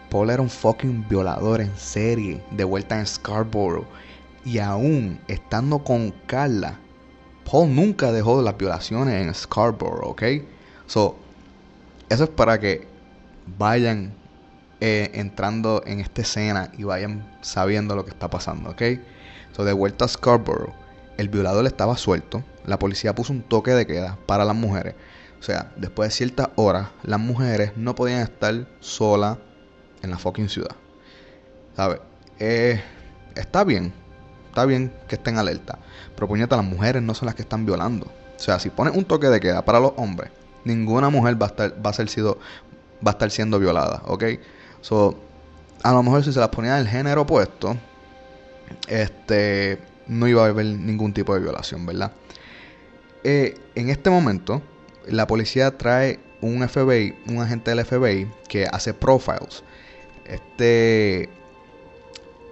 [0.10, 3.88] Paul era un fucking violador en serie, de vuelta en Scarborough.
[4.45, 6.80] Y aún estando con Carla,
[7.49, 10.23] Paul nunca dejó las violaciones en Scarborough, ¿ok?
[10.86, 11.17] So,
[12.10, 12.88] eso es para que
[13.58, 14.13] vayan
[14.79, 18.81] eh, entrando en esta escena y vayan sabiendo lo que está pasando, ¿ok?
[19.55, 20.73] So, de vuelta a Scarborough,
[21.17, 24.95] el violador estaba suelto, la policía puso un toque de queda para las mujeres.
[25.39, 29.37] O sea, después de ciertas horas, las mujeres no podían estar solas
[30.01, 30.75] en la fucking ciudad.
[31.75, 31.99] ¿Sabes?
[32.39, 32.81] Eh,
[33.35, 33.93] está bien,
[34.47, 35.79] está bien que estén alerta.
[36.15, 38.05] Pero puñeta, las mujeres no son las que están violando.
[38.05, 40.29] O sea, si pones un toque de queda para los hombres,
[40.63, 42.37] ninguna mujer va a estar, va a ser sido,
[43.05, 44.23] va a estar siendo violada, ¿ok?
[44.81, 45.17] So,
[45.83, 47.77] a lo mejor si se las ponía del género opuesto,
[48.87, 52.11] este, no iba a haber ningún tipo de violación, ¿verdad?
[53.23, 54.61] Eh, en este momento,
[55.07, 59.63] la policía trae un FBI, un agente del FBI que hace profiles.
[60.25, 61.29] Este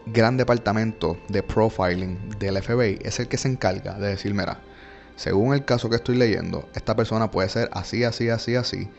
[0.05, 4.59] gran departamento de profiling del FBI es el que se encarga de decir, mira,
[5.15, 8.89] según el caso que estoy leyendo, esta persona puede ser así, así, así, así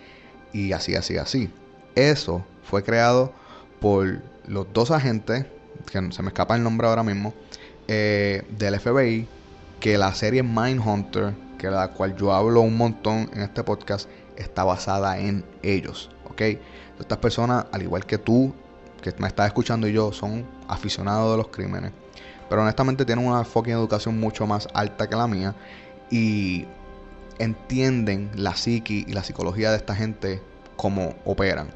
[0.52, 1.50] y así, así, así.
[1.94, 3.32] Eso fue creado
[3.80, 5.46] por los dos agentes,
[5.90, 7.32] que se me escapa el nombre ahora mismo,
[7.88, 9.28] eh, del FBI,
[9.80, 14.64] que la serie Mindhunter, que la cual yo hablo un montón en este podcast, está
[14.64, 16.42] basada en ellos, ¿ok?
[16.98, 18.54] Estas personas, al igual que tú,
[19.02, 21.92] que me estás escuchando y yo, son aficionados de los crímenes,
[22.48, 25.54] pero honestamente tienen una fucking educación mucho más alta que la mía
[26.10, 26.66] y
[27.38, 30.42] entienden la psiqui y la psicología de esta gente
[30.76, 31.68] como operan.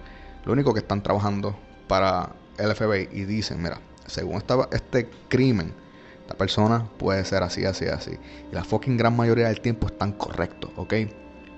[0.45, 5.75] Lo único que están trabajando para el FBI y dicen, mira, según este crimen,
[6.21, 8.19] esta persona puede ser así, así, así.
[8.51, 10.95] Y la fucking gran mayoría del tiempo están correctos, ¿ok?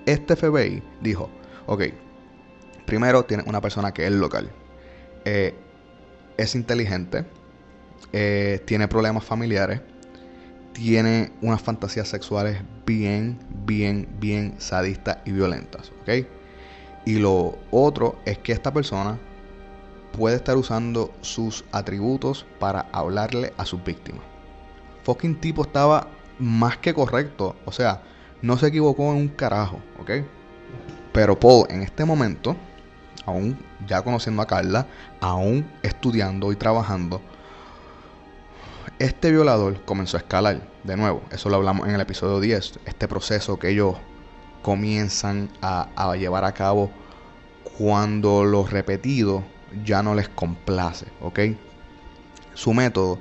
[0.07, 1.31] Este FBI dijo,
[1.67, 1.85] ok,
[2.87, 4.51] primero tiene una persona que es local,
[5.25, 5.55] eh,
[6.37, 7.25] es inteligente,
[8.13, 9.81] eh, tiene problemas familiares,
[10.73, 16.27] tiene unas fantasías sexuales bien, bien, bien sadistas y violentas, ¿ok?
[17.05, 19.19] Y lo otro es que esta persona
[20.13, 24.23] puede estar usando sus atributos para hablarle a sus víctimas.
[25.05, 28.03] Fucking tipo estaba más que correcto, o sea,
[28.41, 30.11] no se equivocó en un carajo, ¿ok?
[31.13, 32.57] Pero Paul en este momento,
[33.27, 34.87] aún ya conociendo a Carla,
[35.21, 37.21] aún estudiando y trabajando,
[38.99, 40.69] este violador comenzó a escalar.
[40.85, 43.97] De nuevo, eso lo hablamos en el episodio 10, este proceso que ellos
[44.63, 46.91] comienzan a, llevar a cabo
[47.77, 49.45] cuando lo repetido
[49.85, 51.41] ya no les complace, ¿ok?
[52.55, 53.19] Su método,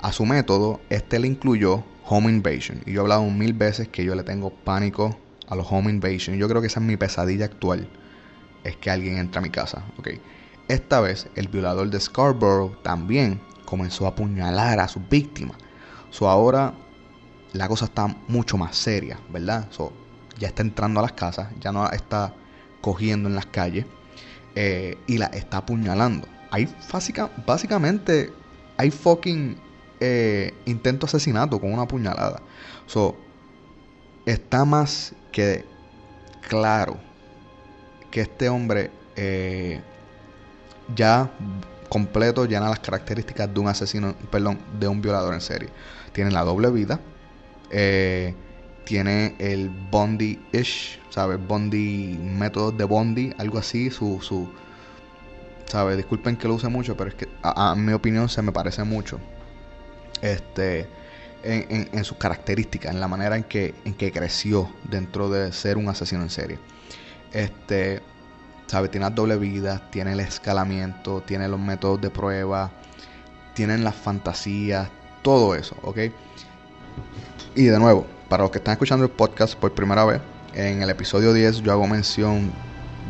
[0.00, 2.80] a su método, este le incluyó home invasion.
[2.86, 5.16] Y yo he hablado mil veces que yo le tengo pánico
[5.48, 6.36] a los home invasion.
[6.36, 7.88] Yo creo que esa es mi pesadilla actual.
[8.64, 10.08] Es que alguien entra a mi casa, ¿ok?
[10.68, 15.56] Esta vez, el violador de Scarborough también comenzó a apuñalar a sus víctimas.
[16.10, 16.74] So ahora
[17.52, 19.66] la cosa está mucho más seria, ¿verdad?
[20.40, 22.34] Ya está entrando a las casas, ya no está
[22.80, 23.84] cogiendo en las calles
[24.56, 26.26] eh, y la está apuñalando.
[26.50, 26.68] Hay
[27.46, 28.32] básicamente,
[28.76, 29.56] hay fucking
[30.00, 32.40] eh, intento asesinato con una puñalada.
[32.86, 33.16] So,
[34.26, 35.64] está más que
[36.48, 36.98] claro
[38.10, 39.80] que este hombre eh,
[40.96, 41.30] ya
[41.88, 45.68] completo llena las características de un asesino, perdón, de un violador en serie.
[46.12, 46.98] Tiene la doble vida,
[47.72, 48.34] Eh,
[48.84, 51.38] tiene el Bondi-ish, ¿sabes?
[51.46, 54.52] Bondi, método de Bondi, algo así, su, su,
[55.66, 55.96] ¿sabes?
[55.96, 59.20] Disculpen que lo use mucho, pero es que a, mi opinión se me parece mucho.
[60.22, 60.90] Este,
[61.42, 65.78] en, en- sus características, en la manera en que, en que creció dentro de ser
[65.78, 66.60] un asesino en serie.
[67.32, 68.02] Este,
[68.68, 68.90] ¿sabes?
[68.90, 72.72] Tiene las doble vidas, tiene el escalamiento, tiene los métodos de prueba,
[73.54, 74.90] tienen las fantasías,
[75.22, 75.98] todo eso, ¿ok?
[77.54, 80.20] Y de nuevo, para los que están escuchando el podcast por primera vez,
[80.54, 82.52] en el episodio 10 yo hago mención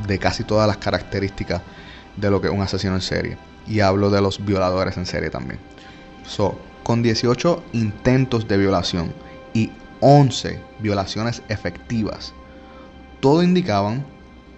[0.06, 1.60] de casi todas las características
[2.16, 3.36] de lo que es un asesino en serie.
[3.66, 5.60] Y hablo de los violadores en serie también.
[6.24, 9.12] So, con 18 intentos de violación
[9.52, 12.32] y 11 violaciones efectivas,
[13.20, 14.06] todo indicaban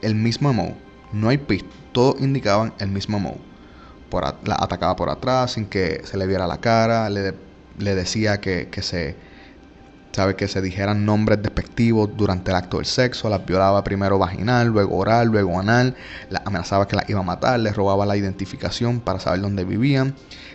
[0.01, 0.77] el mismo mo.
[1.12, 3.37] No hay pista, todo indicaban el mismo mo.
[4.11, 7.35] Por la atacaba por atrás sin que se le viera la cara, le,
[7.79, 9.32] le decía que, que se
[10.12, 14.68] sabe que se dijeran nombres despectivos durante el acto del sexo, las violaba primero vaginal,
[14.68, 15.96] luego oral, luego anal,
[16.29, 20.14] las amenazaba que las iba a matar, les robaba la identificación para saber dónde vivían,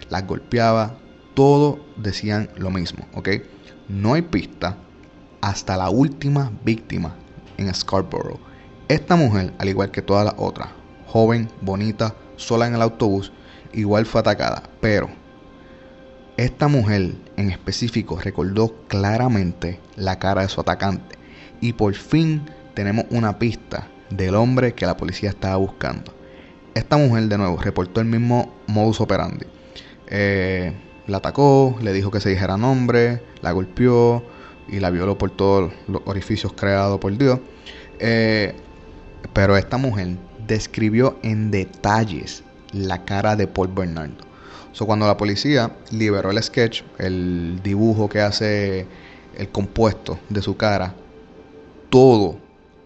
[0.10, 0.96] las golpeaba,
[1.34, 3.30] todo decían lo mismo, ¿ok?
[3.90, 4.78] No hay pista
[5.42, 7.16] hasta la última víctima
[7.58, 8.40] en Scarborough.
[8.88, 10.70] Esta mujer, al igual que todas las otras,
[11.08, 13.32] joven, bonita, sola en el autobús,
[13.74, 15.10] igual fue atacada, pero
[16.38, 21.16] esta mujer en específico recordó claramente la cara de su atacante
[21.62, 26.14] y por fin tenemos una pista del hombre que la policía estaba buscando.
[26.74, 29.46] Esta mujer de nuevo reportó el mismo modus operandi.
[30.08, 30.74] Eh,
[31.08, 34.24] la atacó, le dijo que se dijera nombre, la golpeó
[34.68, 37.40] y la violó por todos los orificios creados por Dios.
[38.00, 38.54] Eh,
[39.34, 44.27] pero esta mujer describió en detalles la cara de Paul Bernardo.
[44.78, 48.86] So, cuando la policía liberó el sketch, el dibujo que hace
[49.36, 50.94] el compuesto de su cara,
[51.90, 52.38] todo,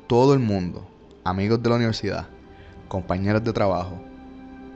[0.07, 0.87] todo el mundo,
[1.25, 2.27] amigos de la universidad,
[2.87, 4.01] compañeros de trabajo,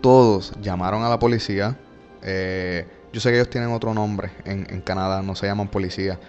[0.01, 1.80] todos llamaron a la policía.
[2.21, 6.19] Eh, yo sé que ellos tienen otro nombre en, Canadá, no se llaman policía.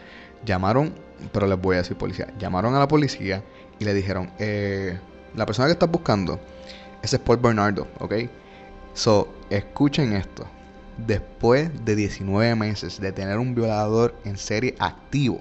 [0.44, 0.94] Llamaron,
[1.32, 2.32] pero les voy a decir policía.
[2.38, 3.42] Llamaron a la policía
[3.80, 4.96] y le dijeron, eh,
[5.34, 6.38] la persona que estás buscando,
[7.02, 8.14] es Paul Bernardo, ¿ok?
[8.94, 10.46] So, escuchen esto.
[10.98, 15.40] Después de 19 meses de tener un violador en serie activo,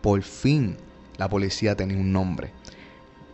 [0.00, 0.76] por fin
[1.18, 2.52] la policía tenía un nombre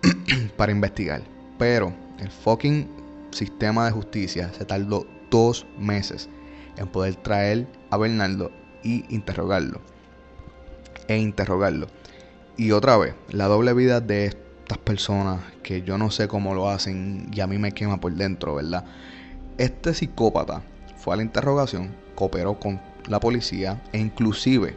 [0.57, 1.23] para investigar.
[1.59, 2.89] Pero el fucking
[3.33, 6.31] sistema de justicia se tardó dos meses
[6.79, 8.51] en poder traer a Bernardo
[8.83, 9.83] y interrogarlo.
[11.09, 11.89] E interrogarlo.
[12.57, 16.71] Y otra vez, la doble vida de estas personas que yo no sé cómo lo
[16.71, 18.87] hacen y a mí me quema por dentro, ¿verdad?
[19.59, 20.63] Este psicópata
[21.03, 24.77] fue a la interrogación, cooperó con la policía e inclusive,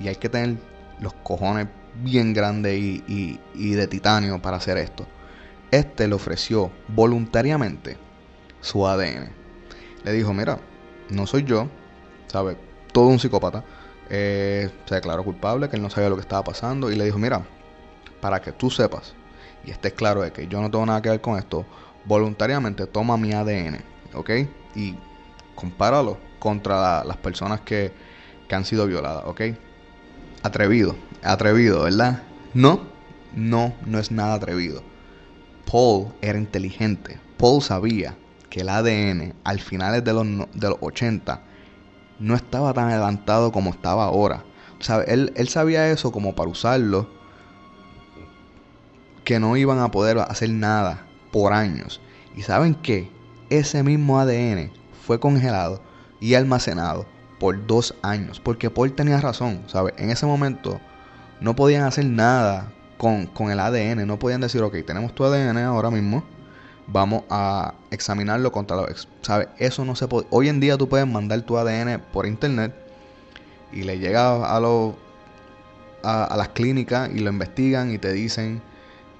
[0.00, 0.56] y hay que tener
[0.98, 1.68] los cojones
[2.02, 5.06] bien grandes y, de titanio para hacer esto,
[5.70, 7.98] este le ofreció voluntariamente
[8.60, 9.30] su ADN.
[10.04, 10.58] Le dijo, mira,
[11.10, 11.68] no soy yo,
[12.28, 12.56] ¿sabe?
[12.92, 13.62] Todo un psicópata.
[14.10, 17.18] eh, se declaró culpable, que él no sabía lo que estaba pasando y le dijo,
[17.18, 17.42] mira,
[18.20, 19.14] para que tú sepas
[19.64, 21.64] y estés claro de que yo no tengo nada que ver con esto,
[22.04, 23.78] voluntariamente toma mi ADN,
[24.14, 24.30] ¿ok?
[24.74, 24.96] Y
[25.54, 27.94] compáralo contra la- las personas que,
[28.48, 29.40] que han sido violadas, ¿ok?
[30.42, 32.24] Atrevido, atrevido, ¿verdad?
[32.52, 32.88] No,
[33.32, 34.82] no, no es nada atrevido.
[35.70, 37.20] Paul era inteligente.
[37.36, 38.16] Paul sabía
[38.50, 41.42] que el ADN al finales de los, no- de los 80
[42.18, 44.44] no estaba tan adelantado como estaba ahora.
[44.80, 47.08] O sea, él, él sabía eso como para usarlo
[49.24, 52.00] que no iban a poder hacer nada por años.
[52.34, 53.10] Y saben que
[53.50, 54.72] ese mismo ADN
[55.04, 55.80] fue congelado
[56.20, 57.06] y almacenado
[57.38, 58.40] por dos años.
[58.40, 59.94] Porque Paul tenía razón, ¿sabes?
[59.96, 60.80] En ese momento
[61.40, 64.06] no podían hacer nada con, con el ADN.
[64.06, 66.22] No podían decir, ok, tenemos tu ADN ahora mismo.
[66.86, 68.90] Vamos a examinarlo contra los...
[68.90, 69.08] ex-".
[69.22, 69.48] ¿Sabes?
[69.58, 70.26] Eso no se puede...
[70.30, 72.74] Hoy en día tú puedes mandar tu ADN por internet
[73.72, 74.94] y le llega a los
[76.02, 78.60] a, a las clínicas y lo investigan y te dicen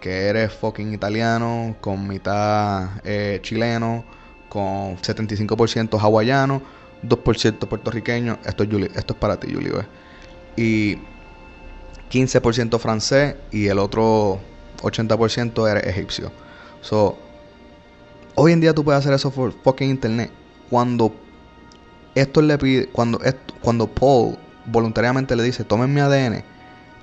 [0.01, 4.05] que eres fucking italiano, con mitad eh, chileno,
[4.53, 6.61] con 75% hawaiano,
[7.03, 8.39] 2% puertorriqueño.
[8.45, 9.73] Esto es, Julie- esto es para ti, Julie.
[9.73, 9.87] ¿ves?
[10.59, 10.99] Y
[12.11, 14.41] 15% francés y el otro
[14.83, 16.31] 80% eres egipcio.
[16.83, 17.17] So,
[18.35, 20.31] hoy en día tú puedes hacer eso por fucking internet.
[20.69, 21.15] Cuando
[22.15, 23.21] esto le pide, cuando,
[23.63, 24.37] cuando Paul
[24.67, 26.45] voluntariamente le dice, tomen mi ADN,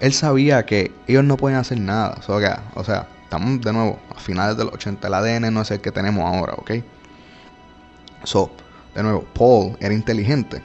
[0.01, 2.15] él sabía que ellos no pueden hacer nada.
[2.27, 5.07] O sea, o sea, estamos de nuevo a finales de los 80.
[5.07, 6.73] El ADN no es el que tenemos ahora, ¿ok?
[8.23, 8.51] So,
[8.95, 10.61] de nuevo, Paul era inteligente.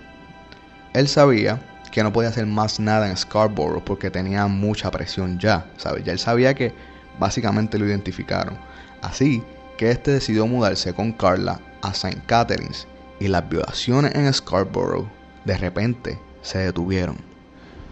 [0.93, 1.61] Él sabía
[1.93, 6.05] que no podía hacer más nada en Scarborough porque tenía mucha presión ya, ¿sabes?
[6.05, 6.75] Ya él sabía que
[7.19, 8.59] básicamente lo identificaron.
[9.03, 9.43] Así
[9.77, 12.23] que este decidió mudarse con Carla a St.
[12.27, 12.89] Catharines
[13.21, 15.07] y las violaciones en Scarborough
[15.45, 17.17] de repente se detuvieron.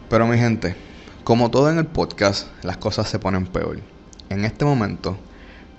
[0.08, 0.74] Pero mi gente,
[1.24, 3.78] como todo en el podcast, las cosas se ponen peor.
[4.30, 5.16] En este momento,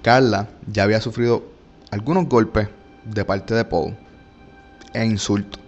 [0.02, 1.44] Carla ya había sufrido
[1.92, 2.70] algunos golpes
[3.06, 3.96] de parte de Paul
[4.94, 5.62] e insultos.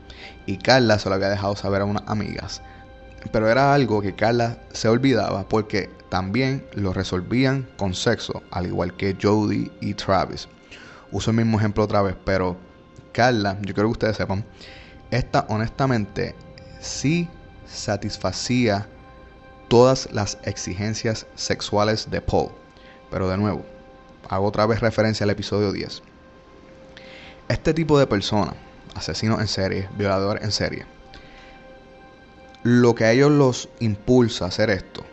[0.45, 2.61] Y Carla se lo había dejado saber a unas amigas.
[3.31, 8.95] Pero era algo que Carla se olvidaba porque también lo resolvían con sexo, al igual
[8.95, 10.47] que Jody y Travis.
[11.11, 12.57] Uso el mismo ejemplo otra vez, pero
[13.11, 14.45] Carla, yo quiero que ustedes sepan,
[15.11, 16.35] esta honestamente
[16.79, 17.27] sí
[17.65, 18.87] satisfacía
[19.67, 22.51] todas las exigencias sexuales de Paul.
[23.09, 23.65] Pero de nuevo,
[24.29, 26.03] hago otra vez referencia al episodio 10.
[27.47, 28.55] Este tipo de personas,
[28.95, 30.85] asesinos en serie, violadores en serie,
[32.63, 35.05] lo que a ellos los impulsa a hacer esto,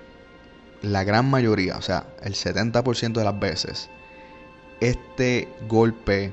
[0.80, 3.90] la gran mayoría, o sea, el 70% de las veces,
[4.80, 6.32] este golpe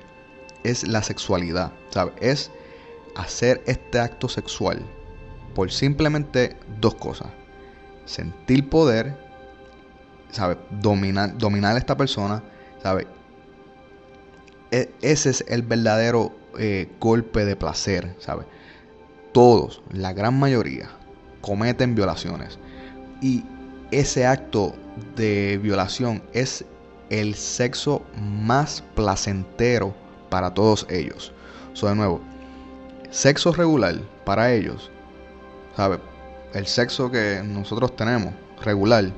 [0.64, 2.14] es la sexualidad, ¿sabes?
[2.20, 2.52] Es
[3.16, 4.82] hacer este acto sexual
[5.54, 7.28] por simplemente dos cosas.
[8.06, 9.16] Sentir poder,
[10.32, 10.58] ¿sabes?
[10.72, 12.42] Dominar, dominar a esta persona,
[12.82, 13.08] ¿sabes?
[14.72, 18.46] E, ese es el verdadero eh, golpe de placer, ¿sabes?
[19.32, 20.90] Todos, la gran mayoría,
[21.42, 22.60] cometen violaciones.
[23.22, 23.44] Y
[23.92, 24.74] ese acto
[25.16, 26.66] de violación es
[27.10, 29.94] el sexo más placentero
[30.30, 31.34] para todos ellos.
[31.74, 32.22] So, de nuevo,
[33.10, 34.92] sexo regular para ellos,
[35.76, 36.00] ¿sabe?
[36.54, 39.12] El sexo que nosotros tenemos, regular,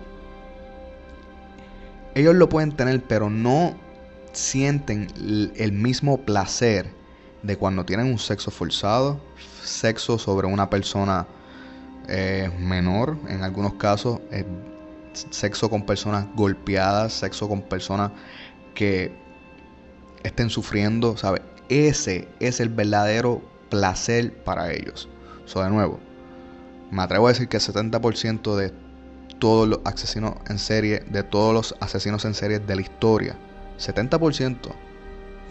[2.16, 3.76] ellos lo pueden tener, pero no
[4.34, 5.08] sienten
[5.56, 6.94] el mismo placer
[7.44, 9.20] de cuando tienen un sexo forzado,
[9.64, 11.28] sexo sobre una persona
[12.08, 14.46] eh, menor, en algunos casos, eh,
[15.14, 18.12] sexo con personas golpeadas, sexo con personas
[18.74, 19.12] que
[20.24, 21.42] estén sufriendo, ¿sabe?
[21.70, 25.10] Ese es el verdadero placer para ellos.
[25.46, 26.00] So, de nuevo,
[26.92, 28.74] me atrevo a decir que el 70% de
[29.40, 33.36] todos los asesinos en serie, de todos los asesinos en serie de la historia,
[33.82, 34.58] 70%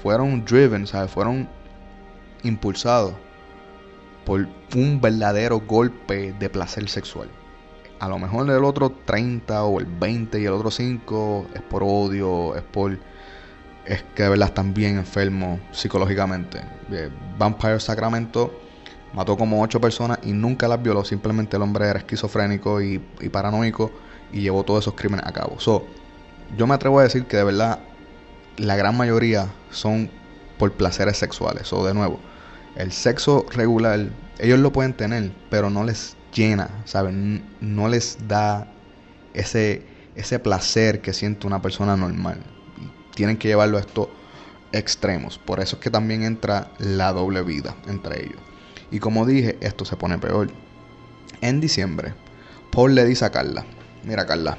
[0.03, 1.11] fueron driven, ¿sabes?
[1.11, 1.49] Fueron
[2.43, 3.15] impulsados
[4.25, 7.29] por un verdadero golpe de placer sexual.
[7.99, 11.83] A lo mejor el otro 30 o el 20 y el otro 5 es por
[11.83, 12.99] odio, es por
[13.85, 16.61] es que de verdad están bien enfermos psicológicamente.
[16.93, 18.53] Eh, Vampire Sacramento
[19.13, 21.05] mató como 8 personas y nunca las violó.
[21.05, 22.99] Simplemente el hombre era esquizofrénico y,
[23.31, 23.91] paranoico
[24.33, 25.59] y llevó todos esos crímenes a cabo.
[25.59, 25.85] So,
[26.57, 27.81] yo me atrevo a decir que de verdad
[28.61, 30.11] la gran mayoría son
[30.59, 31.73] por placeres sexuales.
[31.73, 32.21] O de nuevo,
[32.77, 37.45] el sexo regular, ellos lo pueden tener, pero no les llena, ¿saben?
[37.61, 38.69] No les da
[39.35, 39.83] ese,
[40.15, 42.41] ese placer que siente una persona normal
[43.21, 44.09] tienen que llevarlo a estos
[44.73, 45.39] extremos.
[45.39, 48.41] Por eso es que también entra la doble vida entre ellos.
[48.91, 50.51] Y como dije, esto se pone peor.
[51.43, 52.15] En diciembre,
[52.73, 53.65] Paul le dice a Carla,
[54.05, 54.57] mira Carla,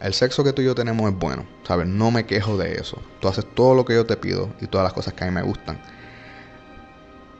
[0.00, 1.86] el sexo que tú y yo tenemos es bueno, ¿sabes?
[1.86, 3.00] No me quejo de eso.
[3.20, 5.32] Tú haces todo lo que yo te pido y todas las cosas que a mí
[5.32, 5.80] me gustan.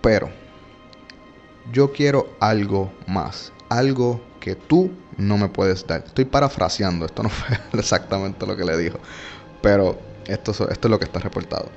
[0.01, 0.31] Pero
[1.73, 6.03] yo quiero algo más, algo que tú no me puedes dar.
[6.07, 8.99] Estoy parafraseando, esto no fue exactamente lo que le dijo,
[9.63, 11.69] pero esto, esto es lo que está reportado.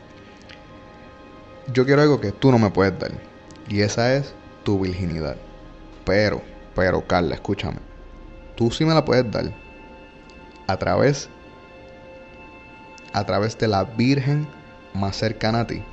[1.74, 3.12] Yo quiero algo que tú no me puedes dar.
[3.70, 5.38] Y esa es tu virginidad.
[6.06, 6.42] Pero,
[6.76, 7.78] pero, Carla, escúchame.
[8.56, 9.61] Tú sí me la puedes dar.
[10.72, 11.28] A través.
[13.12, 14.48] A través de la virgen
[14.94, 15.84] más cercana a ti.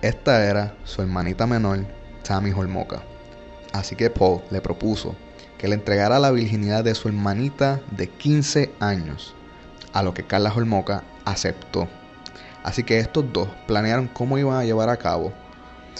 [0.00, 1.84] Esta era su hermanita menor,
[2.26, 3.02] Tammy Holmoka.
[3.74, 5.14] Así que Paul le propuso
[5.58, 9.34] que le entregara la virginidad de su hermanita de 15 años.
[9.92, 11.86] A lo que Carla Holmoka aceptó.
[12.62, 15.34] Así que estos dos planearon cómo iban a llevar a cabo,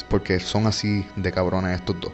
[0.08, 2.12] porque son así de cabrones estos dos.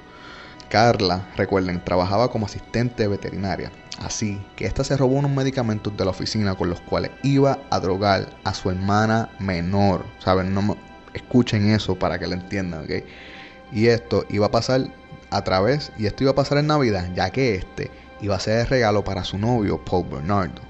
[0.69, 6.11] Carla, recuerden, trabajaba como asistente veterinaria, así que esta se robó unos medicamentos de la
[6.11, 10.05] oficina con los cuales iba a drogar a su hermana menor.
[10.19, 10.57] Saben,
[11.15, 13.05] escuchen eso para que lo entiendan, ¿ok?
[13.73, 14.93] Y esto iba a pasar
[15.31, 18.61] a través, y esto iba a pasar en Navidad, ya que este iba a ser
[18.61, 20.63] el regalo para su novio Paul Bernardo.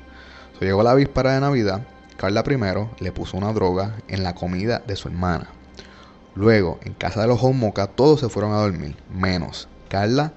[0.59, 1.81] So, llegó la víspera de Navidad
[2.21, 5.49] Carla primero le puso una droga en la comida de su hermana.
[6.35, 10.31] Luego, en casa de los Homoka, todos se fueron a dormir, menos Carla,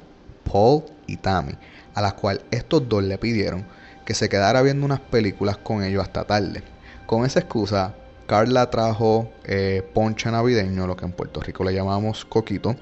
[0.50, 1.58] Paul y Tammy,
[1.94, 3.66] a las cuales estos dos le pidieron
[4.06, 6.64] que se quedara viendo unas películas con ellos hasta tarde.
[7.06, 7.96] Con esa excusa,
[8.28, 12.76] Carla trajo eh, ponche navideño, lo que en Puerto Rico le llamamos coquito,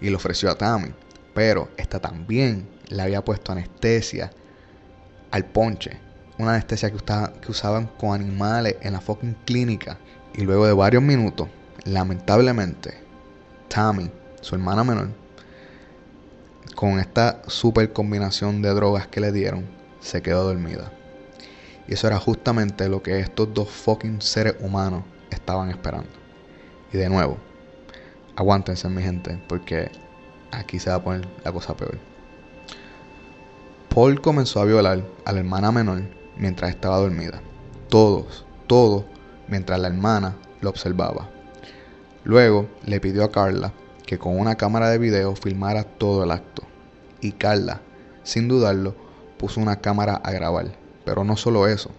[0.00, 0.92] y le ofreció a Tammy.
[1.34, 4.30] Pero esta también le había puesto anestesia
[5.30, 6.00] al ponche.
[6.38, 9.98] Una anestesia que, que usaban con animales en la fucking clínica.
[10.34, 11.48] Y luego de varios minutos,
[11.84, 12.94] lamentablemente,
[13.68, 14.10] Tammy,
[14.40, 15.08] su hermana menor,
[16.78, 19.66] con esta super combinación de drogas que le dieron,
[19.98, 20.92] se quedó dormida.
[21.88, 26.08] Y eso era justamente lo que estos dos fucking seres humanos estaban esperando.
[26.92, 27.36] Y de nuevo,
[28.36, 29.90] aguántense mi gente, porque
[30.52, 31.98] aquí se va a poner la cosa peor.
[33.92, 36.02] Paul comenzó a violar a la hermana menor
[36.36, 37.40] mientras estaba dormida.
[37.88, 39.04] Todos, todo,
[39.48, 41.28] mientras la hermana lo observaba.
[42.22, 43.72] Luego le pidió a Carla
[44.06, 46.67] que con una cámara de video filmara todo el acto.
[47.20, 47.80] Y Carla,
[48.22, 48.94] sin dudarlo,
[49.38, 50.66] puso una cámara a grabar.
[51.04, 51.90] Pero no solo eso.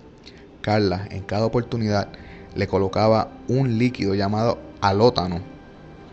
[0.62, 2.10] Carla en cada oportunidad
[2.56, 5.42] le colocaba un líquido llamado alótano,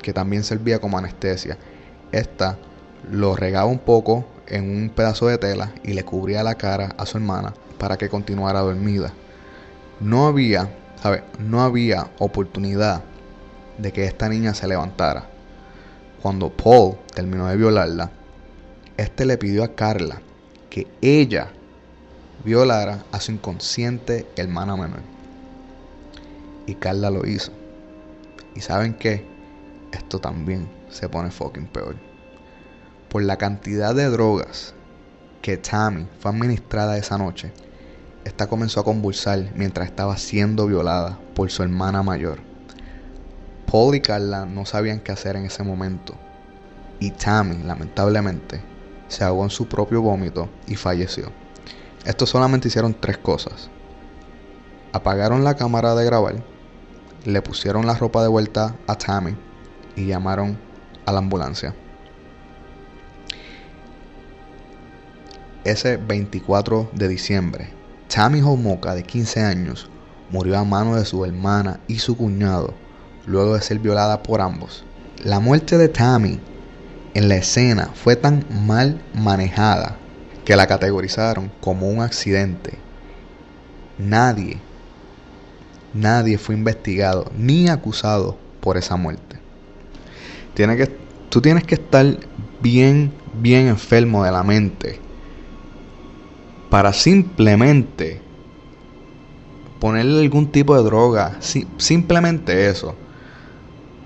[0.02, 1.58] que también servía como anestesia.
[2.12, 2.58] Esta
[3.10, 7.06] lo regaba un poco en un pedazo de tela y le cubría la cara a
[7.06, 9.12] su hermana para que continuara dormida.
[10.00, 10.70] No había.
[11.38, 13.02] No había oportunidad
[13.78, 15.28] de que esta niña se levantara.
[16.20, 18.10] Cuando Paul terminó de violarla,
[18.96, 20.22] este le pidió a Carla
[20.70, 21.48] que ella
[22.44, 25.00] violara a su inconsciente hermana menor.
[26.66, 27.52] Y Carla lo hizo.
[28.54, 29.26] ¿Y saben qué?
[29.92, 31.96] Esto también se pone fucking peor.
[33.08, 34.74] Por la cantidad de drogas
[35.42, 37.52] que Tammy fue administrada esa noche,
[38.24, 42.38] esta comenzó a convulsar mientras estaba siendo violada por su hermana mayor.
[43.70, 46.14] Paul y Carla no sabían qué hacer en ese momento.
[46.98, 48.60] Y Tammy, lamentablemente,
[49.08, 51.30] se ahogó en su propio vómito y falleció.
[52.04, 53.70] Estos solamente hicieron tres cosas.
[54.92, 56.36] Apagaron la cámara de grabar,
[57.24, 59.36] le pusieron la ropa de vuelta a Tammy
[59.96, 60.56] y llamaron
[61.04, 61.74] a la ambulancia.
[65.64, 67.70] Ese 24 de diciembre,
[68.08, 69.90] Tammy Homoka, de 15 años,
[70.30, 72.72] murió a manos de su hermana y su cuñado,
[73.26, 74.84] luego de ser violada por ambos.
[75.24, 76.40] La muerte de Tammy
[77.16, 79.96] en la escena fue tan mal manejada
[80.44, 82.78] que la categorizaron como un accidente.
[83.96, 84.58] Nadie,
[85.94, 89.38] nadie fue investigado ni acusado por esa muerte.
[90.52, 90.88] Tiene que,
[91.30, 92.04] tú tienes que estar
[92.60, 95.00] bien, bien enfermo de la mente
[96.68, 98.20] para simplemente
[99.78, 101.38] ponerle algún tipo de droga.
[101.40, 102.94] Si- simplemente eso.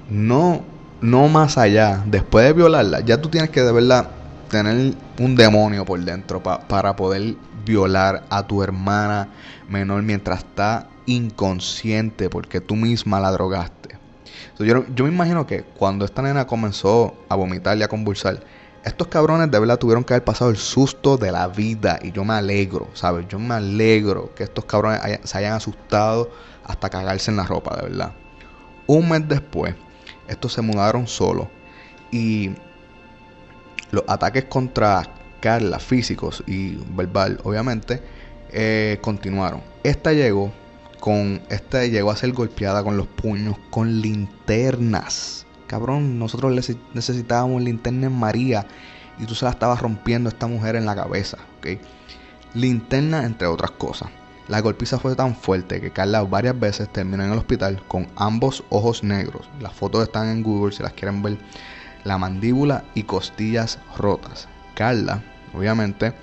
[0.09, 0.70] No,
[1.01, 2.03] no más allá.
[2.07, 4.09] Después de violarla, ya tú tienes que de verdad
[4.49, 9.29] tener un demonio por dentro pa- para poder violar a tu hermana
[9.69, 13.99] menor mientras está inconsciente porque tú misma la drogaste.
[14.59, 18.41] Yo, me imagino que cuando esta nena comenzó a vomitar y a convulsar,
[18.85, 21.99] estos cabrones de verdad tuvieron que haber pasado el susto de la vida.
[22.03, 23.27] Y yo me alegro, ¿sabes?
[23.29, 26.31] Yo me alegro que estos cabrones se hayan asustado
[26.65, 28.13] hasta cagarse en la ropa, de verdad.
[28.87, 29.75] Un mes después,
[30.31, 31.49] estos se mudaron solos.
[32.11, 32.51] Y
[33.91, 35.09] los ataques contra
[35.41, 38.03] Carla, físicos y verbal, obviamente,
[38.53, 39.63] eh, continuaron.
[39.83, 40.53] Esta llegó
[41.01, 41.41] con.
[41.49, 45.47] Esta llegó a ser golpeada con los puños con linternas.
[45.67, 48.67] Cabrón, nosotros nece- necesitábamos linterna en María.
[49.19, 51.79] Y tú se la estabas rompiendo a esta mujer en la cabeza, ¿ok?
[52.55, 54.09] Linterna, entre otras cosas.
[54.51, 58.65] La golpiza fue tan fuerte que Carla varias veces terminó en el hospital con ambos
[58.69, 59.49] ojos negros.
[59.61, 61.39] Las fotos están en Google si las quieren ver.
[62.03, 64.49] La mandíbula y costillas rotas.
[64.75, 65.23] Carla,
[65.55, 66.15] obviamente,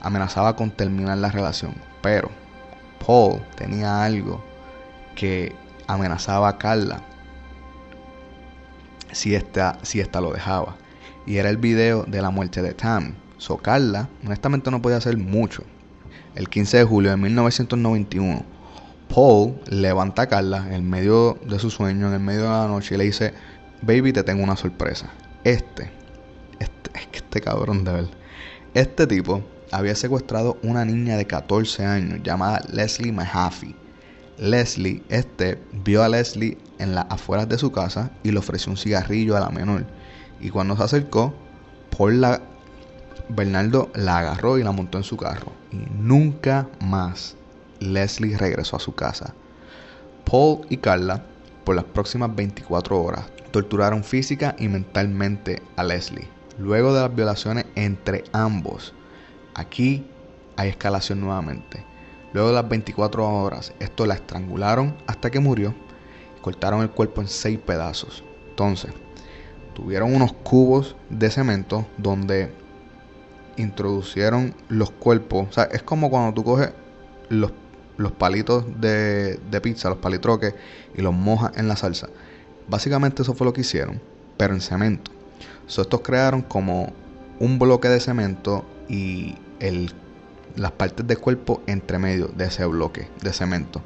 [0.00, 1.76] amenazaba con terminar la relación.
[2.02, 2.28] Pero
[3.06, 4.42] Paul tenía algo
[5.14, 5.54] que
[5.86, 7.00] amenazaba a Carla
[9.12, 10.74] si esta, si esta lo dejaba.
[11.24, 13.14] Y era el video de la muerte de Tam.
[13.38, 15.62] So Carla, honestamente no podía hacer mucho.
[16.34, 18.44] El 15 de julio de 1991,
[19.12, 22.94] Paul levanta a Carla en medio de su sueño, en el medio de la noche,
[22.94, 23.34] y le dice,
[23.82, 25.10] baby, te tengo una sorpresa.
[25.42, 25.90] Este,
[26.60, 28.10] este, es que este cabrón de verdad.
[28.74, 33.74] Este tipo había secuestrado una niña de 14 años llamada Leslie Mahaffey.
[34.38, 38.76] Leslie, este, vio a Leslie en las afueras de su casa y le ofreció un
[38.78, 39.84] cigarrillo a la menor.
[40.40, 41.34] Y cuando se acercó,
[41.96, 42.40] Paul la,
[43.30, 45.52] Bernardo la agarró y la montó en su carro.
[45.72, 47.36] Y nunca más
[47.78, 49.34] Leslie regresó a su casa.
[50.24, 51.24] Paul y Carla,
[51.64, 56.28] por las próximas 24 horas, torturaron física y mentalmente a Leslie.
[56.58, 58.92] Luego de las violaciones entre ambos,
[59.54, 60.06] aquí
[60.56, 61.84] hay escalación nuevamente.
[62.32, 65.74] Luego de las 24 horas, esto la estrangularon hasta que murió
[66.36, 68.22] y cortaron el cuerpo en seis pedazos.
[68.50, 68.92] Entonces,
[69.74, 72.52] tuvieron unos cubos de cemento donde
[73.60, 75.48] introducieron los cuerpos.
[75.48, 76.70] O sea, es como cuando tú coges
[77.28, 77.52] los,
[77.96, 80.54] los palitos de, de pizza, los palitroques,
[80.94, 82.08] y los mojas en la salsa.
[82.68, 84.00] Básicamente eso fue lo que hicieron,
[84.36, 85.10] pero en cemento.
[85.66, 86.92] So, estos crearon como
[87.38, 89.92] un bloque de cemento y el,
[90.56, 93.82] las partes del cuerpo entre medio de ese bloque de cemento.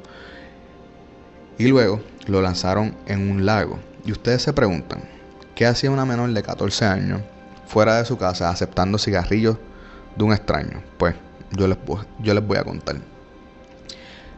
[1.57, 3.79] Y luego lo lanzaron en un lago.
[4.05, 5.03] Y ustedes se preguntan,
[5.55, 7.21] ¿qué hacía una menor de 14 años
[7.65, 9.57] fuera de su casa aceptando cigarrillos
[10.15, 10.83] de un extraño?
[10.97, 11.15] Pues
[11.51, 11.77] yo les,
[12.19, 12.97] yo les voy a contar.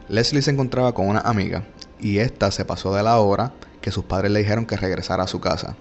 [0.10, 1.64] Leslie se encontraba con una amiga
[2.00, 5.28] y esta se pasó de la hora que sus padres le dijeron que regresara a
[5.28, 5.76] su casa.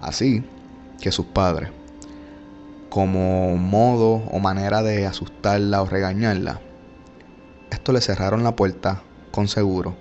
[0.00, 0.44] Así
[1.00, 1.70] que sus padres,
[2.88, 6.60] como modo o manera de asustarla o regañarla,
[7.70, 9.96] esto le cerraron la puerta con seguro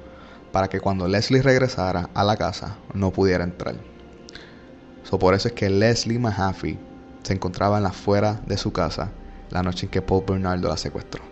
[0.51, 3.76] para que cuando Leslie regresara a la casa no pudiera entrar.
[5.04, 6.80] So, por eso es que Leslie Mahaffey
[7.24, 9.12] se encontraba en la afuera de su casa
[9.49, 11.24] la noche en que Paul Bernardo la secuestró.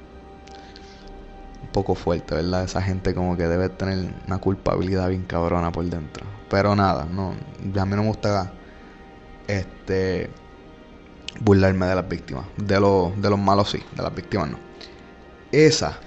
[1.62, 2.64] Un poco fuerte, ¿verdad?
[2.64, 6.26] Esa gente como que debe tener una culpabilidad bien cabrona por dentro.
[6.50, 8.52] Pero nada, no, a mí no me gusta
[9.48, 10.30] este
[11.40, 12.46] burlarme de las víctimas.
[12.58, 14.58] De, los de los malos sí, de las víctimas no.
[15.52, 15.98] Esa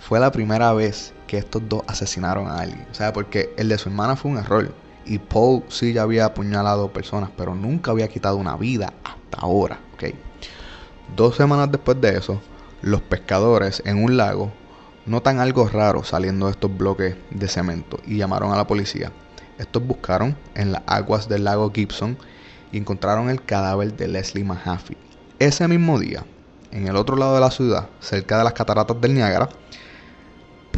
[0.00, 2.86] fue la primera vez que estos dos asesinaron a alguien.
[2.90, 4.72] O sea, porque el de su hermana fue un error.
[5.04, 9.80] Y Paul sí ya había apuñalado personas, pero nunca había quitado una vida hasta ahora.
[11.16, 12.40] Dos semanas después de eso,
[12.82, 14.52] los pescadores en un lago
[15.06, 19.10] notan algo raro saliendo de estos bloques de cemento y llamaron a la policía.
[19.58, 22.16] Estos buscaron en las aguas del lago Gibson
[22.70, 24.96] y encontraron el cadáver de Leslie Mahaffey.
[25.40, 26.24] Ese mismo día,
[26.70, 29.48] en el otro lado de la ciudad, cerca de las cataratas del Niágara,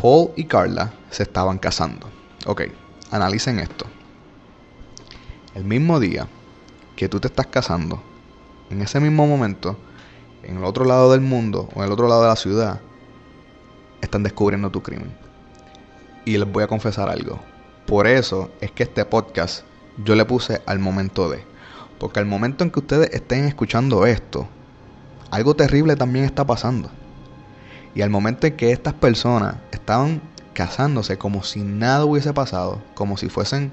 [0.00, 2.08] Paul y Carla se estaban casando.
[2.46, 2.62] Ok,
[3.10, 3.86] analicen esto.
[5.55, 6.28] El mismo día
[6.96, 8.03] que tú te estás casando,
[8.70, 9.76] en ese mismo momento,
[10.42, 12.80] en el otro lado del mundo o en el otro lado de la ciudad,
[14.00, 15.14] están descubriendo tu crimen.
[16.24, 17.38] Y les voy a confesar algo.
[17.86, 19.64] Por eso es que este podcast
[20.03, 21.44] yo le puse al momento de.
[21.98, 24.48] Porque al momento en que ustedes estén escuchando esto,
[25.30, 26.88] algo terrible también está pasando.
[27.94, 30.22] Y al momento en que estas personas estaban
[30.55, 33.70] casándose como si nada hubiese pasado, como si fuesen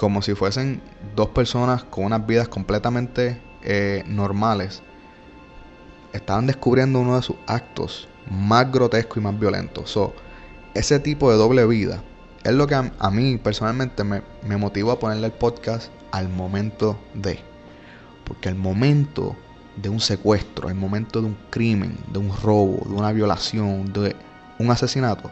[0.00, 0.80] como si fuesen
[1.14, 4.82] dos personas con unas vidas completamente eh, normales,
[6.14, 9.90] estaban descubriendo uno de sus actos más grotescos y más violentos.
[9.90, 10.14] So,
[10.72, 12.02] ese tipo de doble vida
[12.44, 16.98] es lo que a, mí personalmente me, me motivó a ponerle el podcast al momento
[17.12, 17.38] de.
[18.24, 19.36] Porque el momento
[19.76, 24.16] de un secuestro, el momento de un crimen, de un robo, de una violación, de
[24.58, 25.30] un asesinato,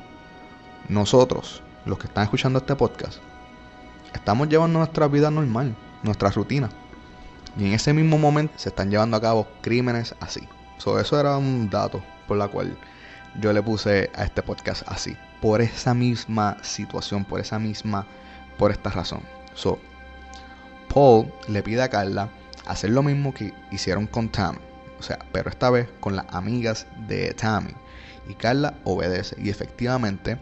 [0.90, 3.18] nosotros, los que están escuchando este podcast,
[4.14, 6.68] estamos llevando nuestra vida normal, nuestra rutina.
[7.56, 10.46] Y en ese mismo momento se están llevando a cabo crímenes así.
[10.78, 12.76] So, eso era un dato por la cual
[13.40, 15.16] yo le puse a este podcast así.
[15.40, 18.06] Por esa misma situación, por esa misma,
[18.58, 19.22] por esta razón.
[19.54, 19.78] So,
[20.92, 22.28] Paul le pide a Carla
[22.66, 24.58] hacer lo mismo que hicieron con Tammy.
[24.98, 27.72] O sea, pero esta vez con las amigas de Tammy.
[28.28, 29.36] Y Carla obedece.
[29.38, 30.38] Y efectivamente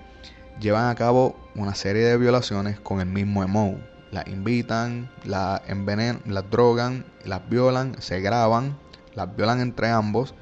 [0.60, 3.78] llevan a cabo una serie de violaciones con el mismo emo.
[4.10, 8.78] Las invitan, las envenenan, las drogan, las violan, se graban,
[9.14, 10.34] las violan entre ambos.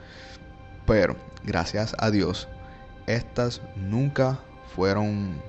[0.86, 2.48] Pero, gracias a Dios,
[3.06, 4.40] estas nunca
[4.74, 5.40] fueron...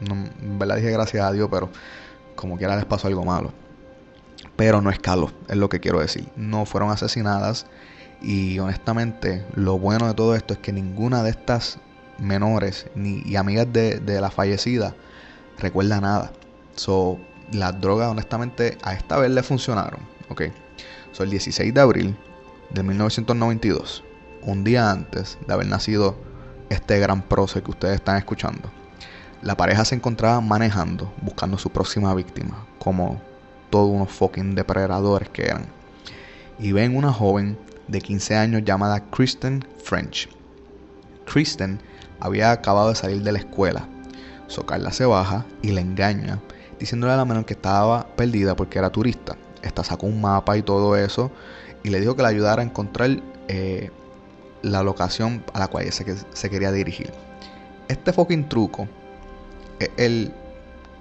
[0.00, 1.68] No, en verdad dije gracias a Dios, pero
[2.36, 3.52] como quiera les pasó algo malo
[4.60, 6.28] pero no escaló, es lo que quiero decir.
[6.36, 7.64] No fueron asesinadas
[8.20, 11.78] y honestamente lo bueno de todo esto es que ninguna de estas
[12.20, 14.94] menores ni y amigas de, la fallecida
[15.58, 16.32] recuerda nada.
[16.74, 17.18] So,
[17.52, 20.00] las drogas honestamente a esta vez le funcionaron.
[20.28, 20.42] Ok.
[21.12, 22.16] So, el 16 de abril
[22.70, 24.04] de 1992,
[24.42, 26.16] un día antes de haber nacido
[26.68, 28.70] este gran proceso que ustedes están escuchando,
[29.42, 33.20] la pareja se encontraba manejando, buscando su próxima víctima, como
[33.70, 35.66] todos unos fucking depredadores que eran.
[36.58, 37.58] Y ven una joven
[37.88, 40.28] de 15 años llamada Kristen French.
[41.24, 41.80] Kristen
[42.20, 43.88] había acabado de salir de la escuela.
[44.46, 46.40] So Carla se baja y la engaña,
[46.78, 49.36] diciéndole a la menor que estaba perdida porque era turista.
[49.62, 51.30] Esta sacó un mapa y todo eso
[51.82, 53.10] y le dijo que la ayudara a encontrar
[53.48, 53.90] eh,
[54.62, 57.12] la locación a la cual ella se, se quería dirigir.
[57.88, 58.88] Este fucking truco
[59.78, 60.32] es el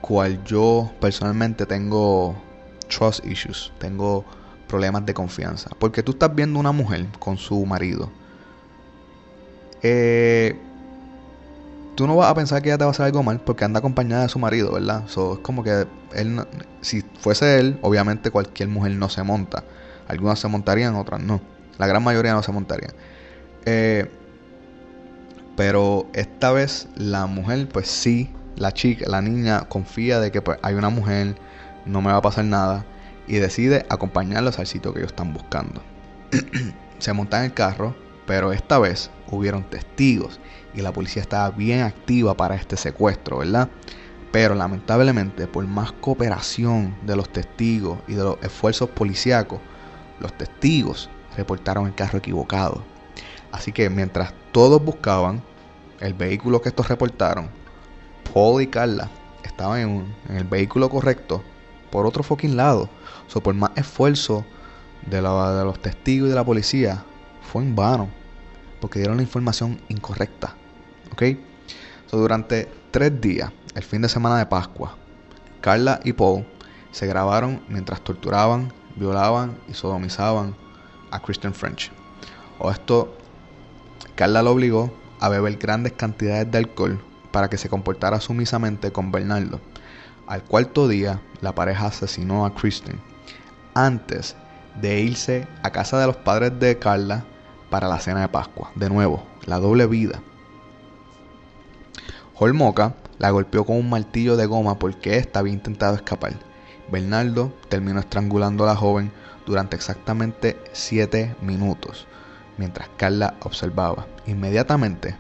[0.02, 2.36] cual yo personalmente tengo
[2.88, 4.26] trust issues, tengo
[4.68, 5.70] problemas de confianza.
[5.80, 8.10] Porque tú estás viendo una mujer con su marido.
[9.82, 10.58] Eh,
[12.00, 13.80] tú no vas a pensar que ella te va a hacer algo mal porque anda
[13.80, 15.04] acompañada de su marido, ¿verdad?
[15.08, 15.86] So, es como que
[16.16, 16.42] él,
[16.80, 19.66] si fuese él, obviamente cualquier mujer no se monta.
[20.08, 21.42] Algunas se montarían, otras no.
[21.78, 22.94] La gran mayoría no se montarían.
[23.66, 24.10] Eh,
[25.58, 30.58] pero esta vez la mujer, pues sí, la chica, la niña confía de que pues,
[30.62, 31.36] hay una mujer,
[31.86, 32.86] no me va a pasar nada,
[33.28, 35.82] y decide acompañarlos al sitio que ellos están buscando.
[37.00, 37.94] Se montan en el carro,
[38.26, 40.40] pero esta vez hubieron testigos
[40.74, 43.70] y la policía estaba bien activa para este secuestro, ¿verdad?
[44.32, 49.60] Pero lamentablemente, por más cooperación de los testigos y de los esfuerzos policíacos,
[50.20, 52.84] los testigos reportaron el carro equivocado.
[53.52, 55.42] Así que mientras todos buscaban
[56.00, 57.50] el vehículo que estos reportaron,
[58.34, 59.10] Paul y Carla
[59.44, 61.44] estaban en, el vehículo correcto
[61.90, 62.90] por otro fucking lado.
[63.28, 64.46] So, por más esfuerzo
[65.08, 67.04] de, la- de los testigos y de la policía,
[67.42, 68.10] fue en vano.
[68.80, 70.56] Porque dieron la información incorrecta.
[72.08, 74.96] So, durante tres días, el fin de semana de Pascua,
[75.60, 76.46] Carla y Paul
[76.92, 80.56] se grabaron mientras torturaban, violaban y sodomizaban
[81.12, 81.92] a Christian French.
[82.72, 83.18] Esto,
[84.16, 89.12] Carla lo obligó a beber grandes cantidades de alcohol para que se comportara sumisamente con
[89.12, 89.60] Bernardo.
[90.26, 92.98] Al cuarto día, la pareja asesinó a Kristen
[93.74, 94.38] antes
[94.80, 97.26] de irse a casa de los padres de Carla
[97.70, 98.72] para la cena de Pascua.
[98.76, 100.22] De nuevo, la doble vida.
[102.42, 106.36] Holmoca la golpeó con un martillo de goma porque ésta había intentado escapar.
[106.90, 109.12] Bernardo terminó estrangulando a la joven
[109.46, 112.08] durante exactamente 7 minutos,
[112.58, 114.08] mientras Carla observaba.
[114.26, 115.18] Inmediatamente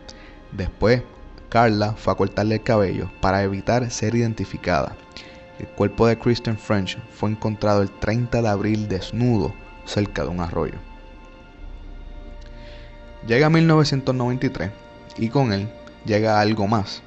[0.54, 1.04] después,
[1.50, 4.96] Carla fue a cortarle el cabello para evitar ser identificada.
[5.60, 9.54] El cuerpo de Kristen French fue encontrado el 30 de abril desnudo
[9.84, 10.78] cerca de un arroyo.
[13.28, 14.72] Llega 1993
[15.18, 15.70] y con él
[16.06, 17.02] llega algo más.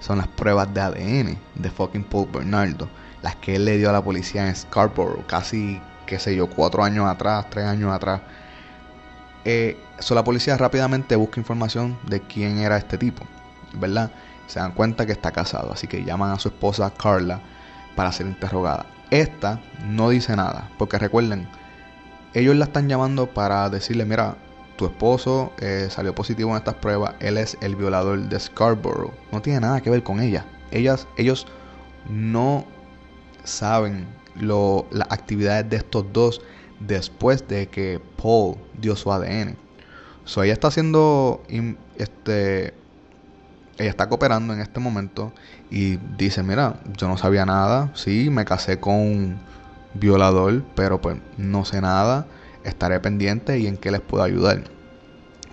[0.00, 2.88] Son las pruebas de ADN de fucking Paul Bernardo,
[3.22, 6.84] las que él le dio a la policía en Scarborough, casi, qué sé yo, cuatro
[6.84, 8.20] años atrás, tres años atrás.
[9.44, 13.24] Eh, so la policía rápidamente busca información de quién era este tipo,
[13.74, 14.10] ¿verdad?
[14.46, 17.40] Se dan cuenta que está casado, así que llaman a su esposa Carla
[17.94, 18.86] para ser interrogada.
[19.10, 21.48] Esta no dice nada, porque recuerden,
[22.34, 24.36] ellos la están llamando para decirle, mira,
[24.76, 29.12] tu esposo eh, salió positivo en estas pruebas, él es el violador de Scarborough.
[29.32, 30.44] No tiene nada que ver con ella.
[30.70, 31.46] Ellas, ellos
[32.08, 32.64] no
[33.44, 36.42] saben lo, las actividades de estos dos
[36.80, 39.56] después de que Paul dio su ADN.
[40.24, 41.42] So, ella está haciendo,
[41.96, 42.74] este,
[43.78, 45.32] ella está cooperando en este momento
[45.70, 49.38] y dice, mira, yo no sabía nada, sí, me casé con un
[49.94, 52.26] violador, pero pues no sé nada,
[52.68, 54.64] estaré pendiente y en qué les puedo ayudar,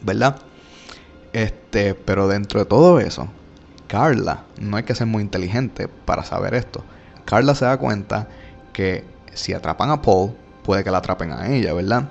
[0.02, 0.38] ¿verdad?
[1.32, 3.28] Este, pero dentro de todo eso,
[3.88, 6.84] Carla, no hay que ser muy inteligente para saber esto.
[7.26, 8.28] Carla se da cuenta
[8.74, 9.04] que
[9.34, 10.34] si atrapan a Paul,
[10.64, 12.10] puede que la atrapen a ella, ¿verdad?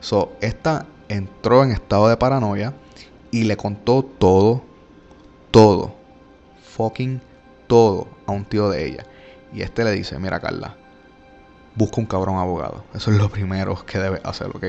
[0.00, 2.74] So, esta entró en estado de paranoia
[3.30, 4.62] y le contó todo,
[5.50, 5.94] todo,
[6.62, 7.20] fucking
[7.66, 9.04] todo a un tío de ella.
[9.52, 10.76] Y este le dice, mira Carla,
[11.78, 12.84] busca un cabrón abogado.
[12.92, 14.64] Eso es lo primero que debes hacer, ¿ok?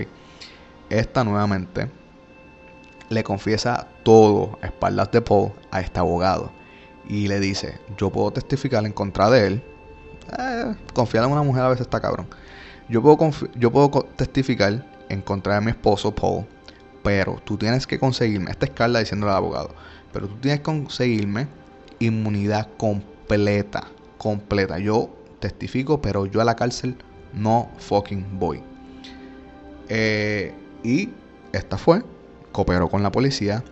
[0.90, 1.90] Esta nuevamente
[3.10, 6.52] le confiesa todo a espaldas de Paul a este abogado.
[7.08, 9.64] Y le dice, yo puedo testificar en contra de él.
[10.38, 12.28] Eh, confiar en una mujer a veces está cabrón.
[12.88, 13.18] Yo puedo,
[13.56, 16.46] yo puedo testificar en contra de mi esposo Paul.
[17.04, 19.74] Pero tú tienes que conseguirme, esta es Carla diciéndole al abogado,
[20.12, 21.48] pero tú tienes que conseguirme
[22.00, 23.88] inmunidad completa,
[24.18, 24.80] completa.
[24.80, 26.96] Yo testifico, pero yo a la cárcel
[27.34, 28.62] no fucking voy.
[29.90, 31.10] Eh, y
[31.52, 32.04] esta fue,
[32.52, 33.64] cooperó con la policía,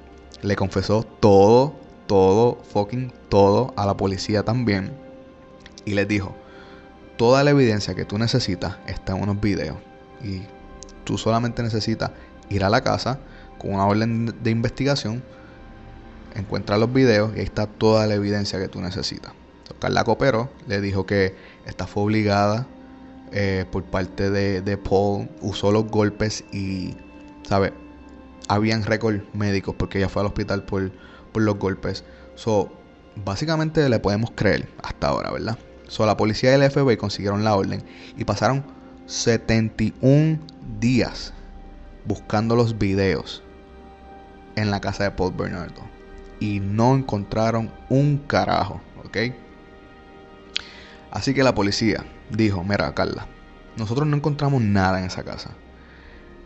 [0.41, 1.75] le confesó todo,
[2.07, 4.91] todo, fucking todo a la policía también.
[5.85, 6.35] Y les dijo,
[7.17, 9.77] toda la evidencia que tú necesitas está en unos videos.
[10.23, 10.41] Y
[11.03, 12.11] tú solamente necesitas
[12.49, 13.19] ir a la casa
[13.57, 15.23] con una orden de investigación,
[16.35, 19.33] encuentrar los videos y ahí está toda la evidencia que tú necesitas.
[19.79, 22.67] Carla cooperó, le dijo que esta fue obligada
[23.31, 26.95] eh, por parte de, de Paul, usó los golpes y,
[27.43, 27.73] ¿sabes?
[28.47, 30.91] Habían récords médicos porque ella fue al hospital por,
[31.33, 32.03] por los golpes.
[32.35, 32.71] So,
[33.25, 35.57] básicamente le podemos creer hasta ahora, ¿verdad?
[35.87, 37.83] So, la policía y el FBI consiguieron la orden
[38.17, 38.63] y pasaron
[39.07, 40.39] 71
[40.79, 41.33] días
[42.05, 43.43] buscando los videos
[44.55, 45.81] en la casa de Paul Bernardo
[46.39, 49.17] y no encontraron un carajo, ¿ok?
[51.17, 53.25] Así que la policía dijo, mira Carla,
[53.75, 55.49] nosotros no encontramos nada en esa casa.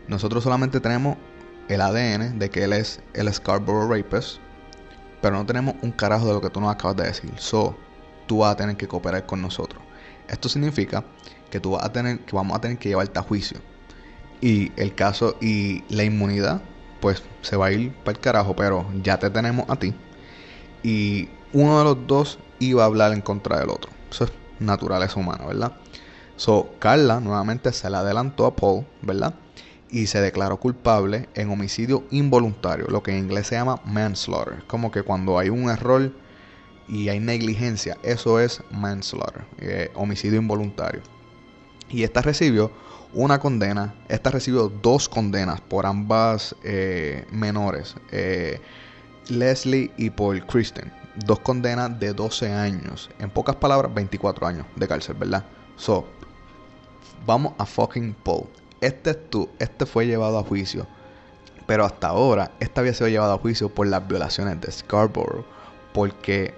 [0.07, 1.17] Nosotros solamente tenemos
[1.67, 4.37] el ADN de que él es el Scarborough Rapist
[5.19, 7.33] pero no tenemos un carajo de lo que tú nos acabas de decir.
[7.35, 7.75] So,
[8.27, 9.83] tú vas a tener que cooperar con nosotros.
[10.29, 11.03] Esto significa
[11.49, 13.59] que tú vas a tener, que vamos a tener que llevarte a juicio.
[14.39, 16.61] Y el caso y la inmunidad,
[17.01, 19.93] pues se va a ir para el carajo, pero ya te tenemos a ti.
[20.81, 23.91] Y uno de los dos iba a hablar en contra del otro.
[24.09, 24.31] Eso es
[24.61, 25.73] naturaleza humana, ¿verdad?
[26.35, 29.35] So, Carla nuevamente se le adelantó a Paul, ¿verdad?
[29.89, 34.63] Y se declaró culpable en homicidio involuntario, lo que en inglés se llama manslaughter.
[34.67, 36.11] Como que cuando hay un error
[36.87, 41.01] y hay negligencia, eso es manslaughter, eh, homicidio involuntario.
[41.89, 42.71] Y esta recibió
[43.13, 48.61] una condena, esta recibió dos condenas por ambas eh, menores, eh,
[49.27, 51.00] Leslie y Paul Kristen.
[51.15, 55.43] Dos condenas de 12 años, en pocas palabras, 24 años de cárcel, ¿verdad?
[55.75, 56.05] So,
[57.25, 58.47] vamos a fucking Paul.
[58.79, 60.87] Este es tú, este fue llevado a juicio.
[61.67, 65.45] Pero hasta ahora, este había sido llevado a juicio por las violaciones de Scarborough.
[65.93, 66.53] Porque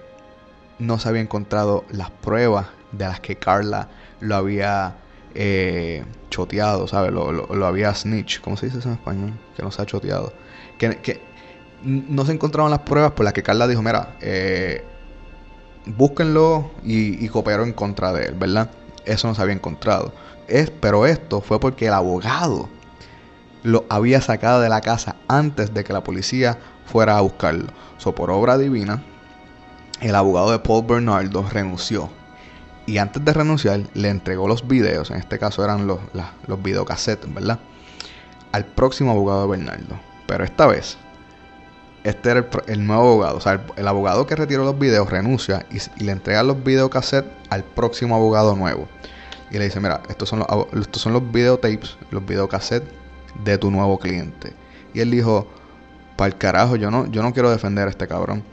[0.78, 3.88] no se había encontrado las pruebas de las que Carla
[4.20, 4.96] lo había
[5.34, 7.12] eh, choteado, ¿sabes?
[7.12, 8.40] Lo, había snitch.
[8.40, 9.32] ¿Cómo se dice eso en español?
[9.56, 10.32] Que no se ha choteado.
[10.78, 11.20] Que,
[11.84, 14.84] no se encontraron las pruebas por las que Carla dijo, mira, eh,
[15.86, 18.70] búsquenlo y, y cooperó en contra de él, ¿verdad?
[19.04, 20.12] Eso no se había encontrado.
[20.48, 22.68] Es, pero esto fue porque el abogado
[23.62, 27.68] lo había sacado de la casa antes de que la policía fuera a buscarlo.
[27.98, 29.02] So, por obra divina,
[30.00, 32.10] el abogado de Paul Bernardo renunció.
[32.86, 35.98] Y antes de renunciar, le entregó los videos, en este caso eran los,
[36.46, 37.58] los videocassettes, ¿verdad?
[38.52, 39.98] Al próximo abogado de Bernardo.
[40.26, 40.98] Pero esta vez,
[42.04, 43.38] este era el, nuevo abogado.
[43.38, 47.64] O sea, el, abogado que retiró los videos renuncia y, le entrega los videocassettes al
[47.64, 48.86] próximo abogado nuevo.
[49.50, 50.48] Y le dice, mira, estos son los,
[50.80, 52.88] estos son los videotapes, los videocassettes
[53.42, 54.52] de tu nuevo cliente.
[54.92, 55.48] Y él dijo,
[56.16, 58.44] para el carajo, yo no, yo no quiero defender a este cabrón.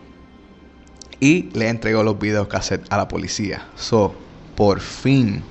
[1.20, 3.68] Y le entregó los videocassettes a la policía.
[3.76, 4.16] So,
[4.56, 5.44] por fin,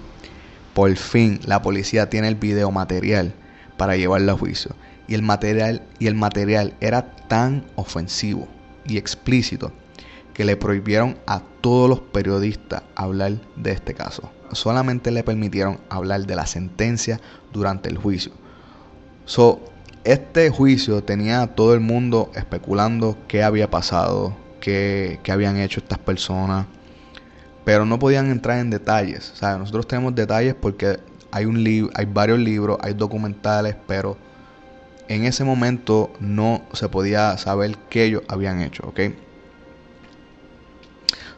[0.73, 3.35] por fin, la policía tiene el video material
[3.77, 4.73] para llevarlo a juicio.
[5.11, 8.47] Y el material, y el material era tan ofensivo
[8.87, 9.73] y explícito
[10.35, 14.31] que le prohibieron a todos los periodistas hablar de este caso.
[14.53, 17.21] Solamente le permitieron hablar de la sentencia
[17.53, 18.31] durante el juicio.
[19.25, 19.61] So,
[20.05, 25.99] este juicio tenía todo el mundo especulando qué había pasado, qué, qué habían hecho estas
[25.99, 26.67] personas,
[27.65, 29.35] pero no podían entrar en detalles.
[29.43, 31.01] O nosotros tenemos detalles porque
[31.33, 34.30] hay, un hay varios libros, hay documentales, pero
[35.11, 39.01] en ese momento no se podía saber qué ellos habían hecho, ¿ok?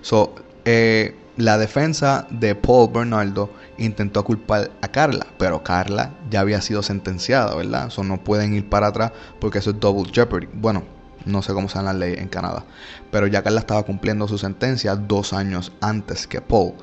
[0.02, 0.34] So,
[0.66, 3.48] eh, la defensa de Paul Bernardo
[3.78, 7.88] intentó culpar a Carla, pero Carla ya había sido sentenciada, ¿verdad?
[7.88, 10.50] So, no pueden ir para atrás porque eso es double jeopardy.
[10.52, 10.82] Bueno,
[11.24, 12.66] no sé cómo sean las leyes en Canadá,
[13.10, 16.74] pero ya Carla estaba cumpliendo su sentencia dos años antes que Paul.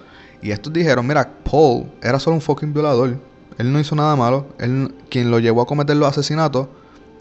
[0.41, 3.19] Y estos dijeron, mira, Paul era solo un fucking violador.
[3.59, 4.47] Él no hizo nada malo.
[4.57, 6.69] Él, quien lo llevó a cometer los asesinatos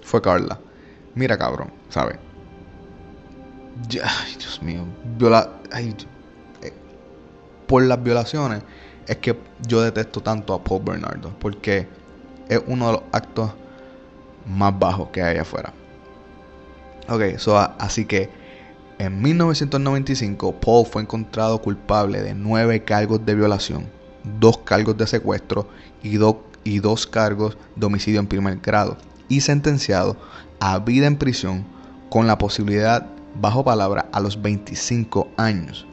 [0.09, 0.59] fue Carla.
[1.15, 2.17] Mira, cabrón, ¿sabes?
[4.03, 4.85] Ay, Dios mío.
[5.19, 5.95] Viola ay,
[6.63, 6.73] eh,
[7.67, 8.63] por las violaciones
[9.07, 11.35] es que yo detesto tanto a Paul Bernardo.
[11.39, 11.87] Porque
[12.49, 13.53] es uno de los actos
[14.47, 15.75] más bajos que hay afuera.
[17.09, 18.31] Ok, so, así que
[18.99, 23.87] en 1995 Paul fue encontrado culpable de nueve cargos de violación,
[24.41, 25.69] dos cargos de secuestro
[26.03, 26.19] y,
[26.65, 28.97] y dos cargos de homicidio en primer grado
[29.29, 30.17] y sentenciado
[30.61, 31.65] a vida en prisión
[32.11, 33.07] con la posibilidad,
[33.41, 35.87] bajo palabra, a los 25 años.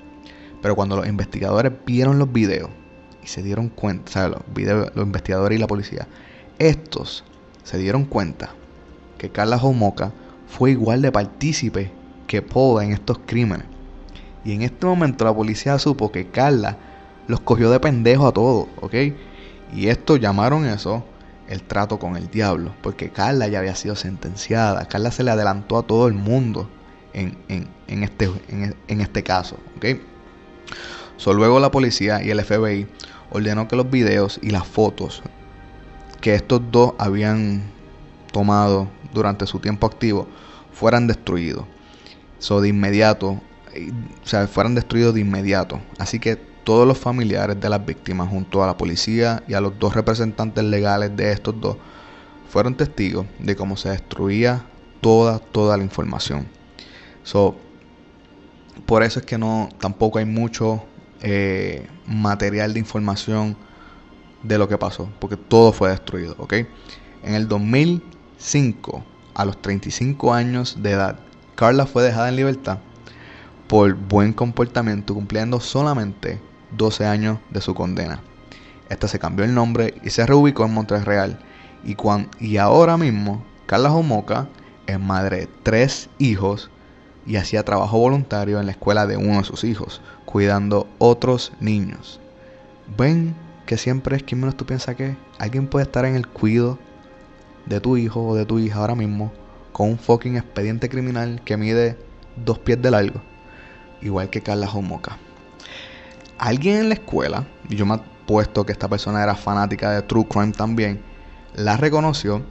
[0.62, 2.70] Pero cuando los investigadores vieron los videos
[3.24, 4.38] y se dieron cuenta, ¿sabes?
[4.38, 6.08] Los, videos, los investigadores y la policía,
[6.58, 7.24] estos
[7.64, 8.52] se dieron cuenta
[9.18, 10.12] que Carla Homoca
[10.48, 11.92] fue igual de partícipe
[12.28, 13.68] que Paul en estos crímenes.
[14.44, 16.78] Y en este momento la policía supo que Carla
[17.28, 18.94] los cogió de pendejo a todos, ¿ok?
[19.74, 21.04] Y esto llamaron eso
[21.48, 25.78] el trato con el diablo, porque Carla ya había sido sentenciada, Carla se le adelantó
[25.78, 26.70] a todo el mundo
[27.14, 27.38] en,
[27.88, 28.30] este,
[28.88, 29.86] en, este caso, ¿ok?
[31.18, 32.88] So, luego la policía y el FBI
[33.32, 35.24] ordenó que los videos y las fotos
[36.20, 37.64] que estos dos habían
[38.32, 40.28] tomado durante su tiempo activo
[40.74, 41.66] fueran destruidos.
[42.62, 45.80] De inmediato, o sea, fueran destruidos de inmediato.
[45.98, 49.80] Así que todos los familiares de las víctimas, junto a la policía y a los
[49.80, 51.78] dos representantes legales de estos dos,
[52.50, 54.66] fueron testigos de cómo se destruía
[55.00, 56.48] toda, toda la información.
[57.24, 57.56] So,
[58.86, 60.84] por eso es que no, tampoco hay mucho
[61.22, 63.56] eh, material de información
[64.44, 66.54] de lo que pasó, porque todo fue destruido, ¿ok?
[67.24, 69.04] En el 2005,
[69.34, 71.20] a los 35 años de edad,
[71.56, 72.80] Carla fue dejada en libertad
[73.68, 76.40] por buen comportamiento, cumpliendo solamente
[76.78, 78.22] 12 años de su condena.
[78.90, 81.40] Este se cambió el nombre y se reubicó en Montreal.
[81.84, 81.96] Y,
[82.40, 84.48] y ahora mismo, Carla Homoca
[84.88, 86.70] es madre de tres hijos
[87.26, 92.20] y hacía trabajo voluntario en la escuela de uno de sus hijos, cuidando otros niños.
[92.98, 96.78] Ven que siempre es quien menos tú piensas que alguien puede estar en el cuido
[97.66, 99.32] de tu hijo o de tu hija ahora mismo
[99.72, 101.98] con un fucking expediente criminal que mide
[102.38, 103.22] dos pies de largo,
[104.02, 105.18] igual que Carla Homoca.
[106.38, 110.28] Alguien en la escuela, y yo me puesto que esta persona era fanática de True
[110.28, 111.02] Crime también,
[111.54, 112.44] la reconoció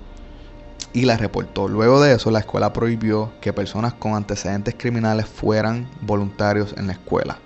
[0.92, 1.68] y la reportó.
[1.68, 6.94] Luego de eso, la escuela prohibió que personas con antecedentes criminales fueran voluntarios en la
[6.94, 7.38] escuela.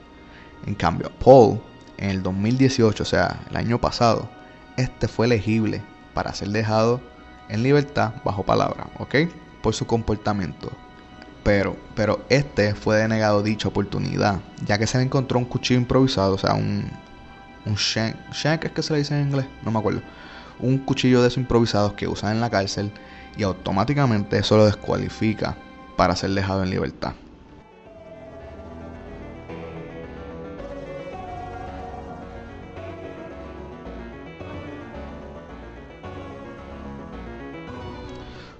[0.66, 1.60] En cambio, Paul,
[1.96, 4.28] en el 2018, o sea, el año pasado,
[4.76, 5.82] este fue elegible
[6.14, 7.00] para ser dejado
[7.48, 9.14] en libertad bajo palabra, ¿ok?
[9.62, 10.70] Por su comportamiento.
[11.48, 16.34] Pero, pero este fue denegado dicha oportunidad, ya que se le encontró un cuchillo improvisado,
[16.34, 16.90] o sea, un,
[17.64, 20.02] un shank, shank es que se le dice en inglés, no me acuerdo,
[20.58, 22.92] un cuchillo de esos improvisados que usan en la cárcel
[23.38, 25.56] y automáticamente eso lo descualifica
[25.96, 27.14] para ser dejado en libertad.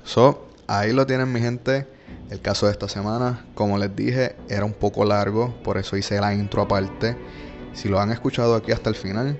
[0.05, 1.98] So, ahí lo tienen mi gente.
[2.31, 6.21] El caso de esta semana, como les dije, era un poco largo, por eso hice
[6.21, 7.17] la intro aparte.
[7.73, 9.39] Si lo han escuchado aquí hasta el final,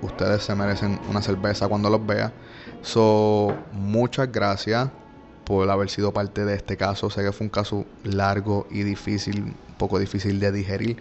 [0.00, 2.32] ustedes se merecen una cerveza cuando los vea.
[2.82, 4.90] So, muchas gracias
[5.44, 7.10] por haber sido parte de este caso.
[7.10, 10.96] Sé que fue un caso largo y difícil, un poco difícil de digerir.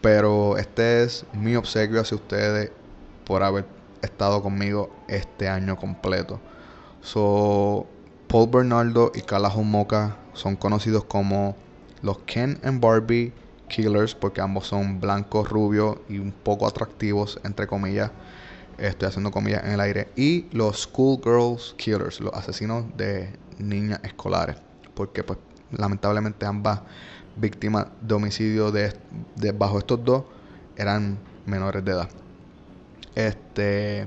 [0.00, 2.72] Pero este es mi obsequio hacia ustedes
[3.24, 3.66] por haber
[4.02, 6.40] estado conmigo este año completo.
[7.02, 7.86] So,
[8.30, 11.56] Paul Bernardo y Carla Homoka son conocidos como
[12.00, 13.32] los Ken and Barbie
[13.68, 18.12] Killers porque ambos son blancos, rubios y un poco atractivos, entre comillas.
[18.78, 20.10] Estoy haciendo comillas en el aire.
[20.14, 24.58] Y los Schoolgirls Killers, los asesinos de niñas escolares.
[24.94, 25.40] Porque pues
[25.72, 26.82] lamentablemente ambas
[27.34, 28.92] víctimas de homicidio de,
[29.58, 30.22] bajo estos dos
[30.76, 32.08] eran menores de edad.
[33.16, 34.06] Este.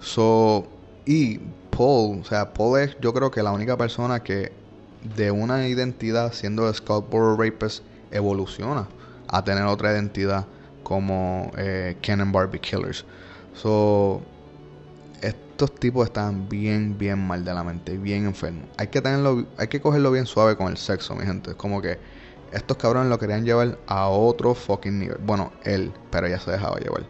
[0.00, 0.66] So.
[1.06, 1.40] Y
[1.76, 4.52] Paul, o sea, Paul es yo creo que la única persona que
[5.16, 8.88] de una identidad siendo Scalpel Rapist evoluciona
[9.28, 10.46] a tener otra identidad
[10.82, 11.96] como eh,
[12.26, 13.04] Barbie Killers.
[13.54, 14.22] So,
[15.20, 18.64] estos tipos están bien, bien mal de la mente, bien enfermos.
[18.76, 21.50] Hay que tenerlo, hay que cogerlo bien suave con el sexo, mi gente.
[21.50, 21.98] Es como que
[22.52, 25.18] estos cabrones lo querían llevar a otro fucking nivel.
[25.24, 27.04] Bueno, él, pero ya se dejaba llevar.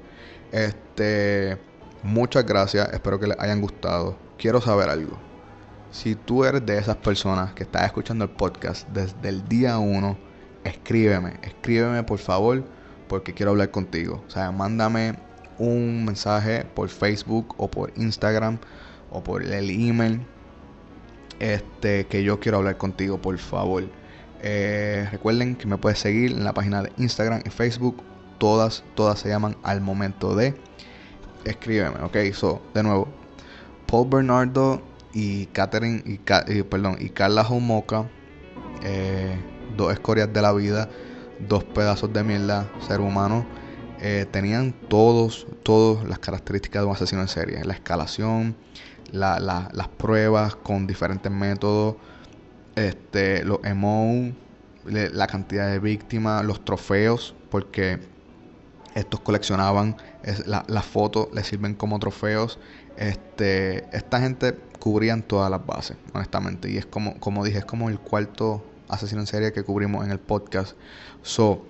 [0.53, 1.59] Este,
[2.05, 4.17] muchas gracias, espero que les hayan gustado.
[4.39, 5.19] Quiero saber algo.
[5.91, 10.17] Si tú eres de esas personas que estás escuchando el podcast desde el día 1,
[10.65, 12.65] escríbeme, escríbeme por favor,
[13.09, 14.23] porque quiero hablar contigo.
[14.27, 15.15] O sea, mándame
[15.59, 18.59] un mensaje por Facebook o por Instagram
[19.11, 20.27] o por el email.
[21.41, 23.85] Este, que yo quiero hablar contigo, por favor.
[24.43, 28.03] Eh, recuerden que me puedes seguir en la página de Instagram y Facebook.
[28.39, 30.55] Todas, todas se llaman al momento de.
[31.45, 32.17] Escríbeme, ok.
[32.33, 33.09] So, de nuevo,
[33.87, 34.83] Paul Bernardo
[35.13, 38.09] y Catherine y, perdón, y Carla Homoka.
[38.83, 39.37] Eh,
[39.77, 40.89] dos escorias de la vida,
[41.49, 43.45] dos pedazos de mierda, ser humano,
[44.01, 47.65] eh, tenían todos, todas las características de un asesino en serie.
[47.65, 48.57] La escalación,
[49.13, 51.97] las pruebas con diferentes métodos,
[52.77, 54.33] este, los emo,
[54.85, 58.01] la cantidad de víctimas, los trofeos, porque
[58.95, 59.97] estos coleccionaban
[60.47, 62.59] las fotos, les sirven como trofeos.
[62.97, 66.71] Este, esta gente cubrían todas las bases, honestamente.
[66.71, 70.11] Y es como, como dije, es como el cuarto asesino en serie que cubrimos en
[70.11, 70.77] el podcast.
[71.23, 71.65] So,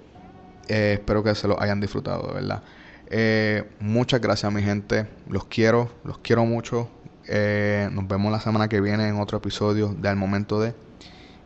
[0.68, 2.62] eh, espero que se lo hayan disfrutado, de verdad.
[3.06, 5.06] Eh, muchas gracias, mi gente.
[5.28, 6.88] Los quiero, los quiero mucho.
[7.26, 10.74] Eh, nos vemos la semana que viene en otro episodio de Al Momento de.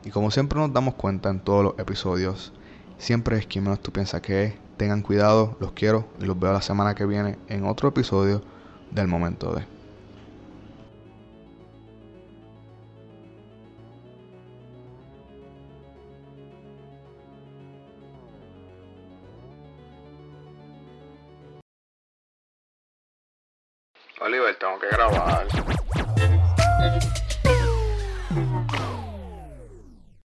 [0.05, 2.53] Y como siempre nos damos cuenta en todos los episodios,
[2.99, 4.67] siempre es quien menos tú piensas que es.
[4.79, 8.43] Tengan cuidado, los quiero y los veo la semana que viene en otro episodio
[8.93, 9.66] del Momento de.
[24.20, 25.49] Oliver, tengo que grabar.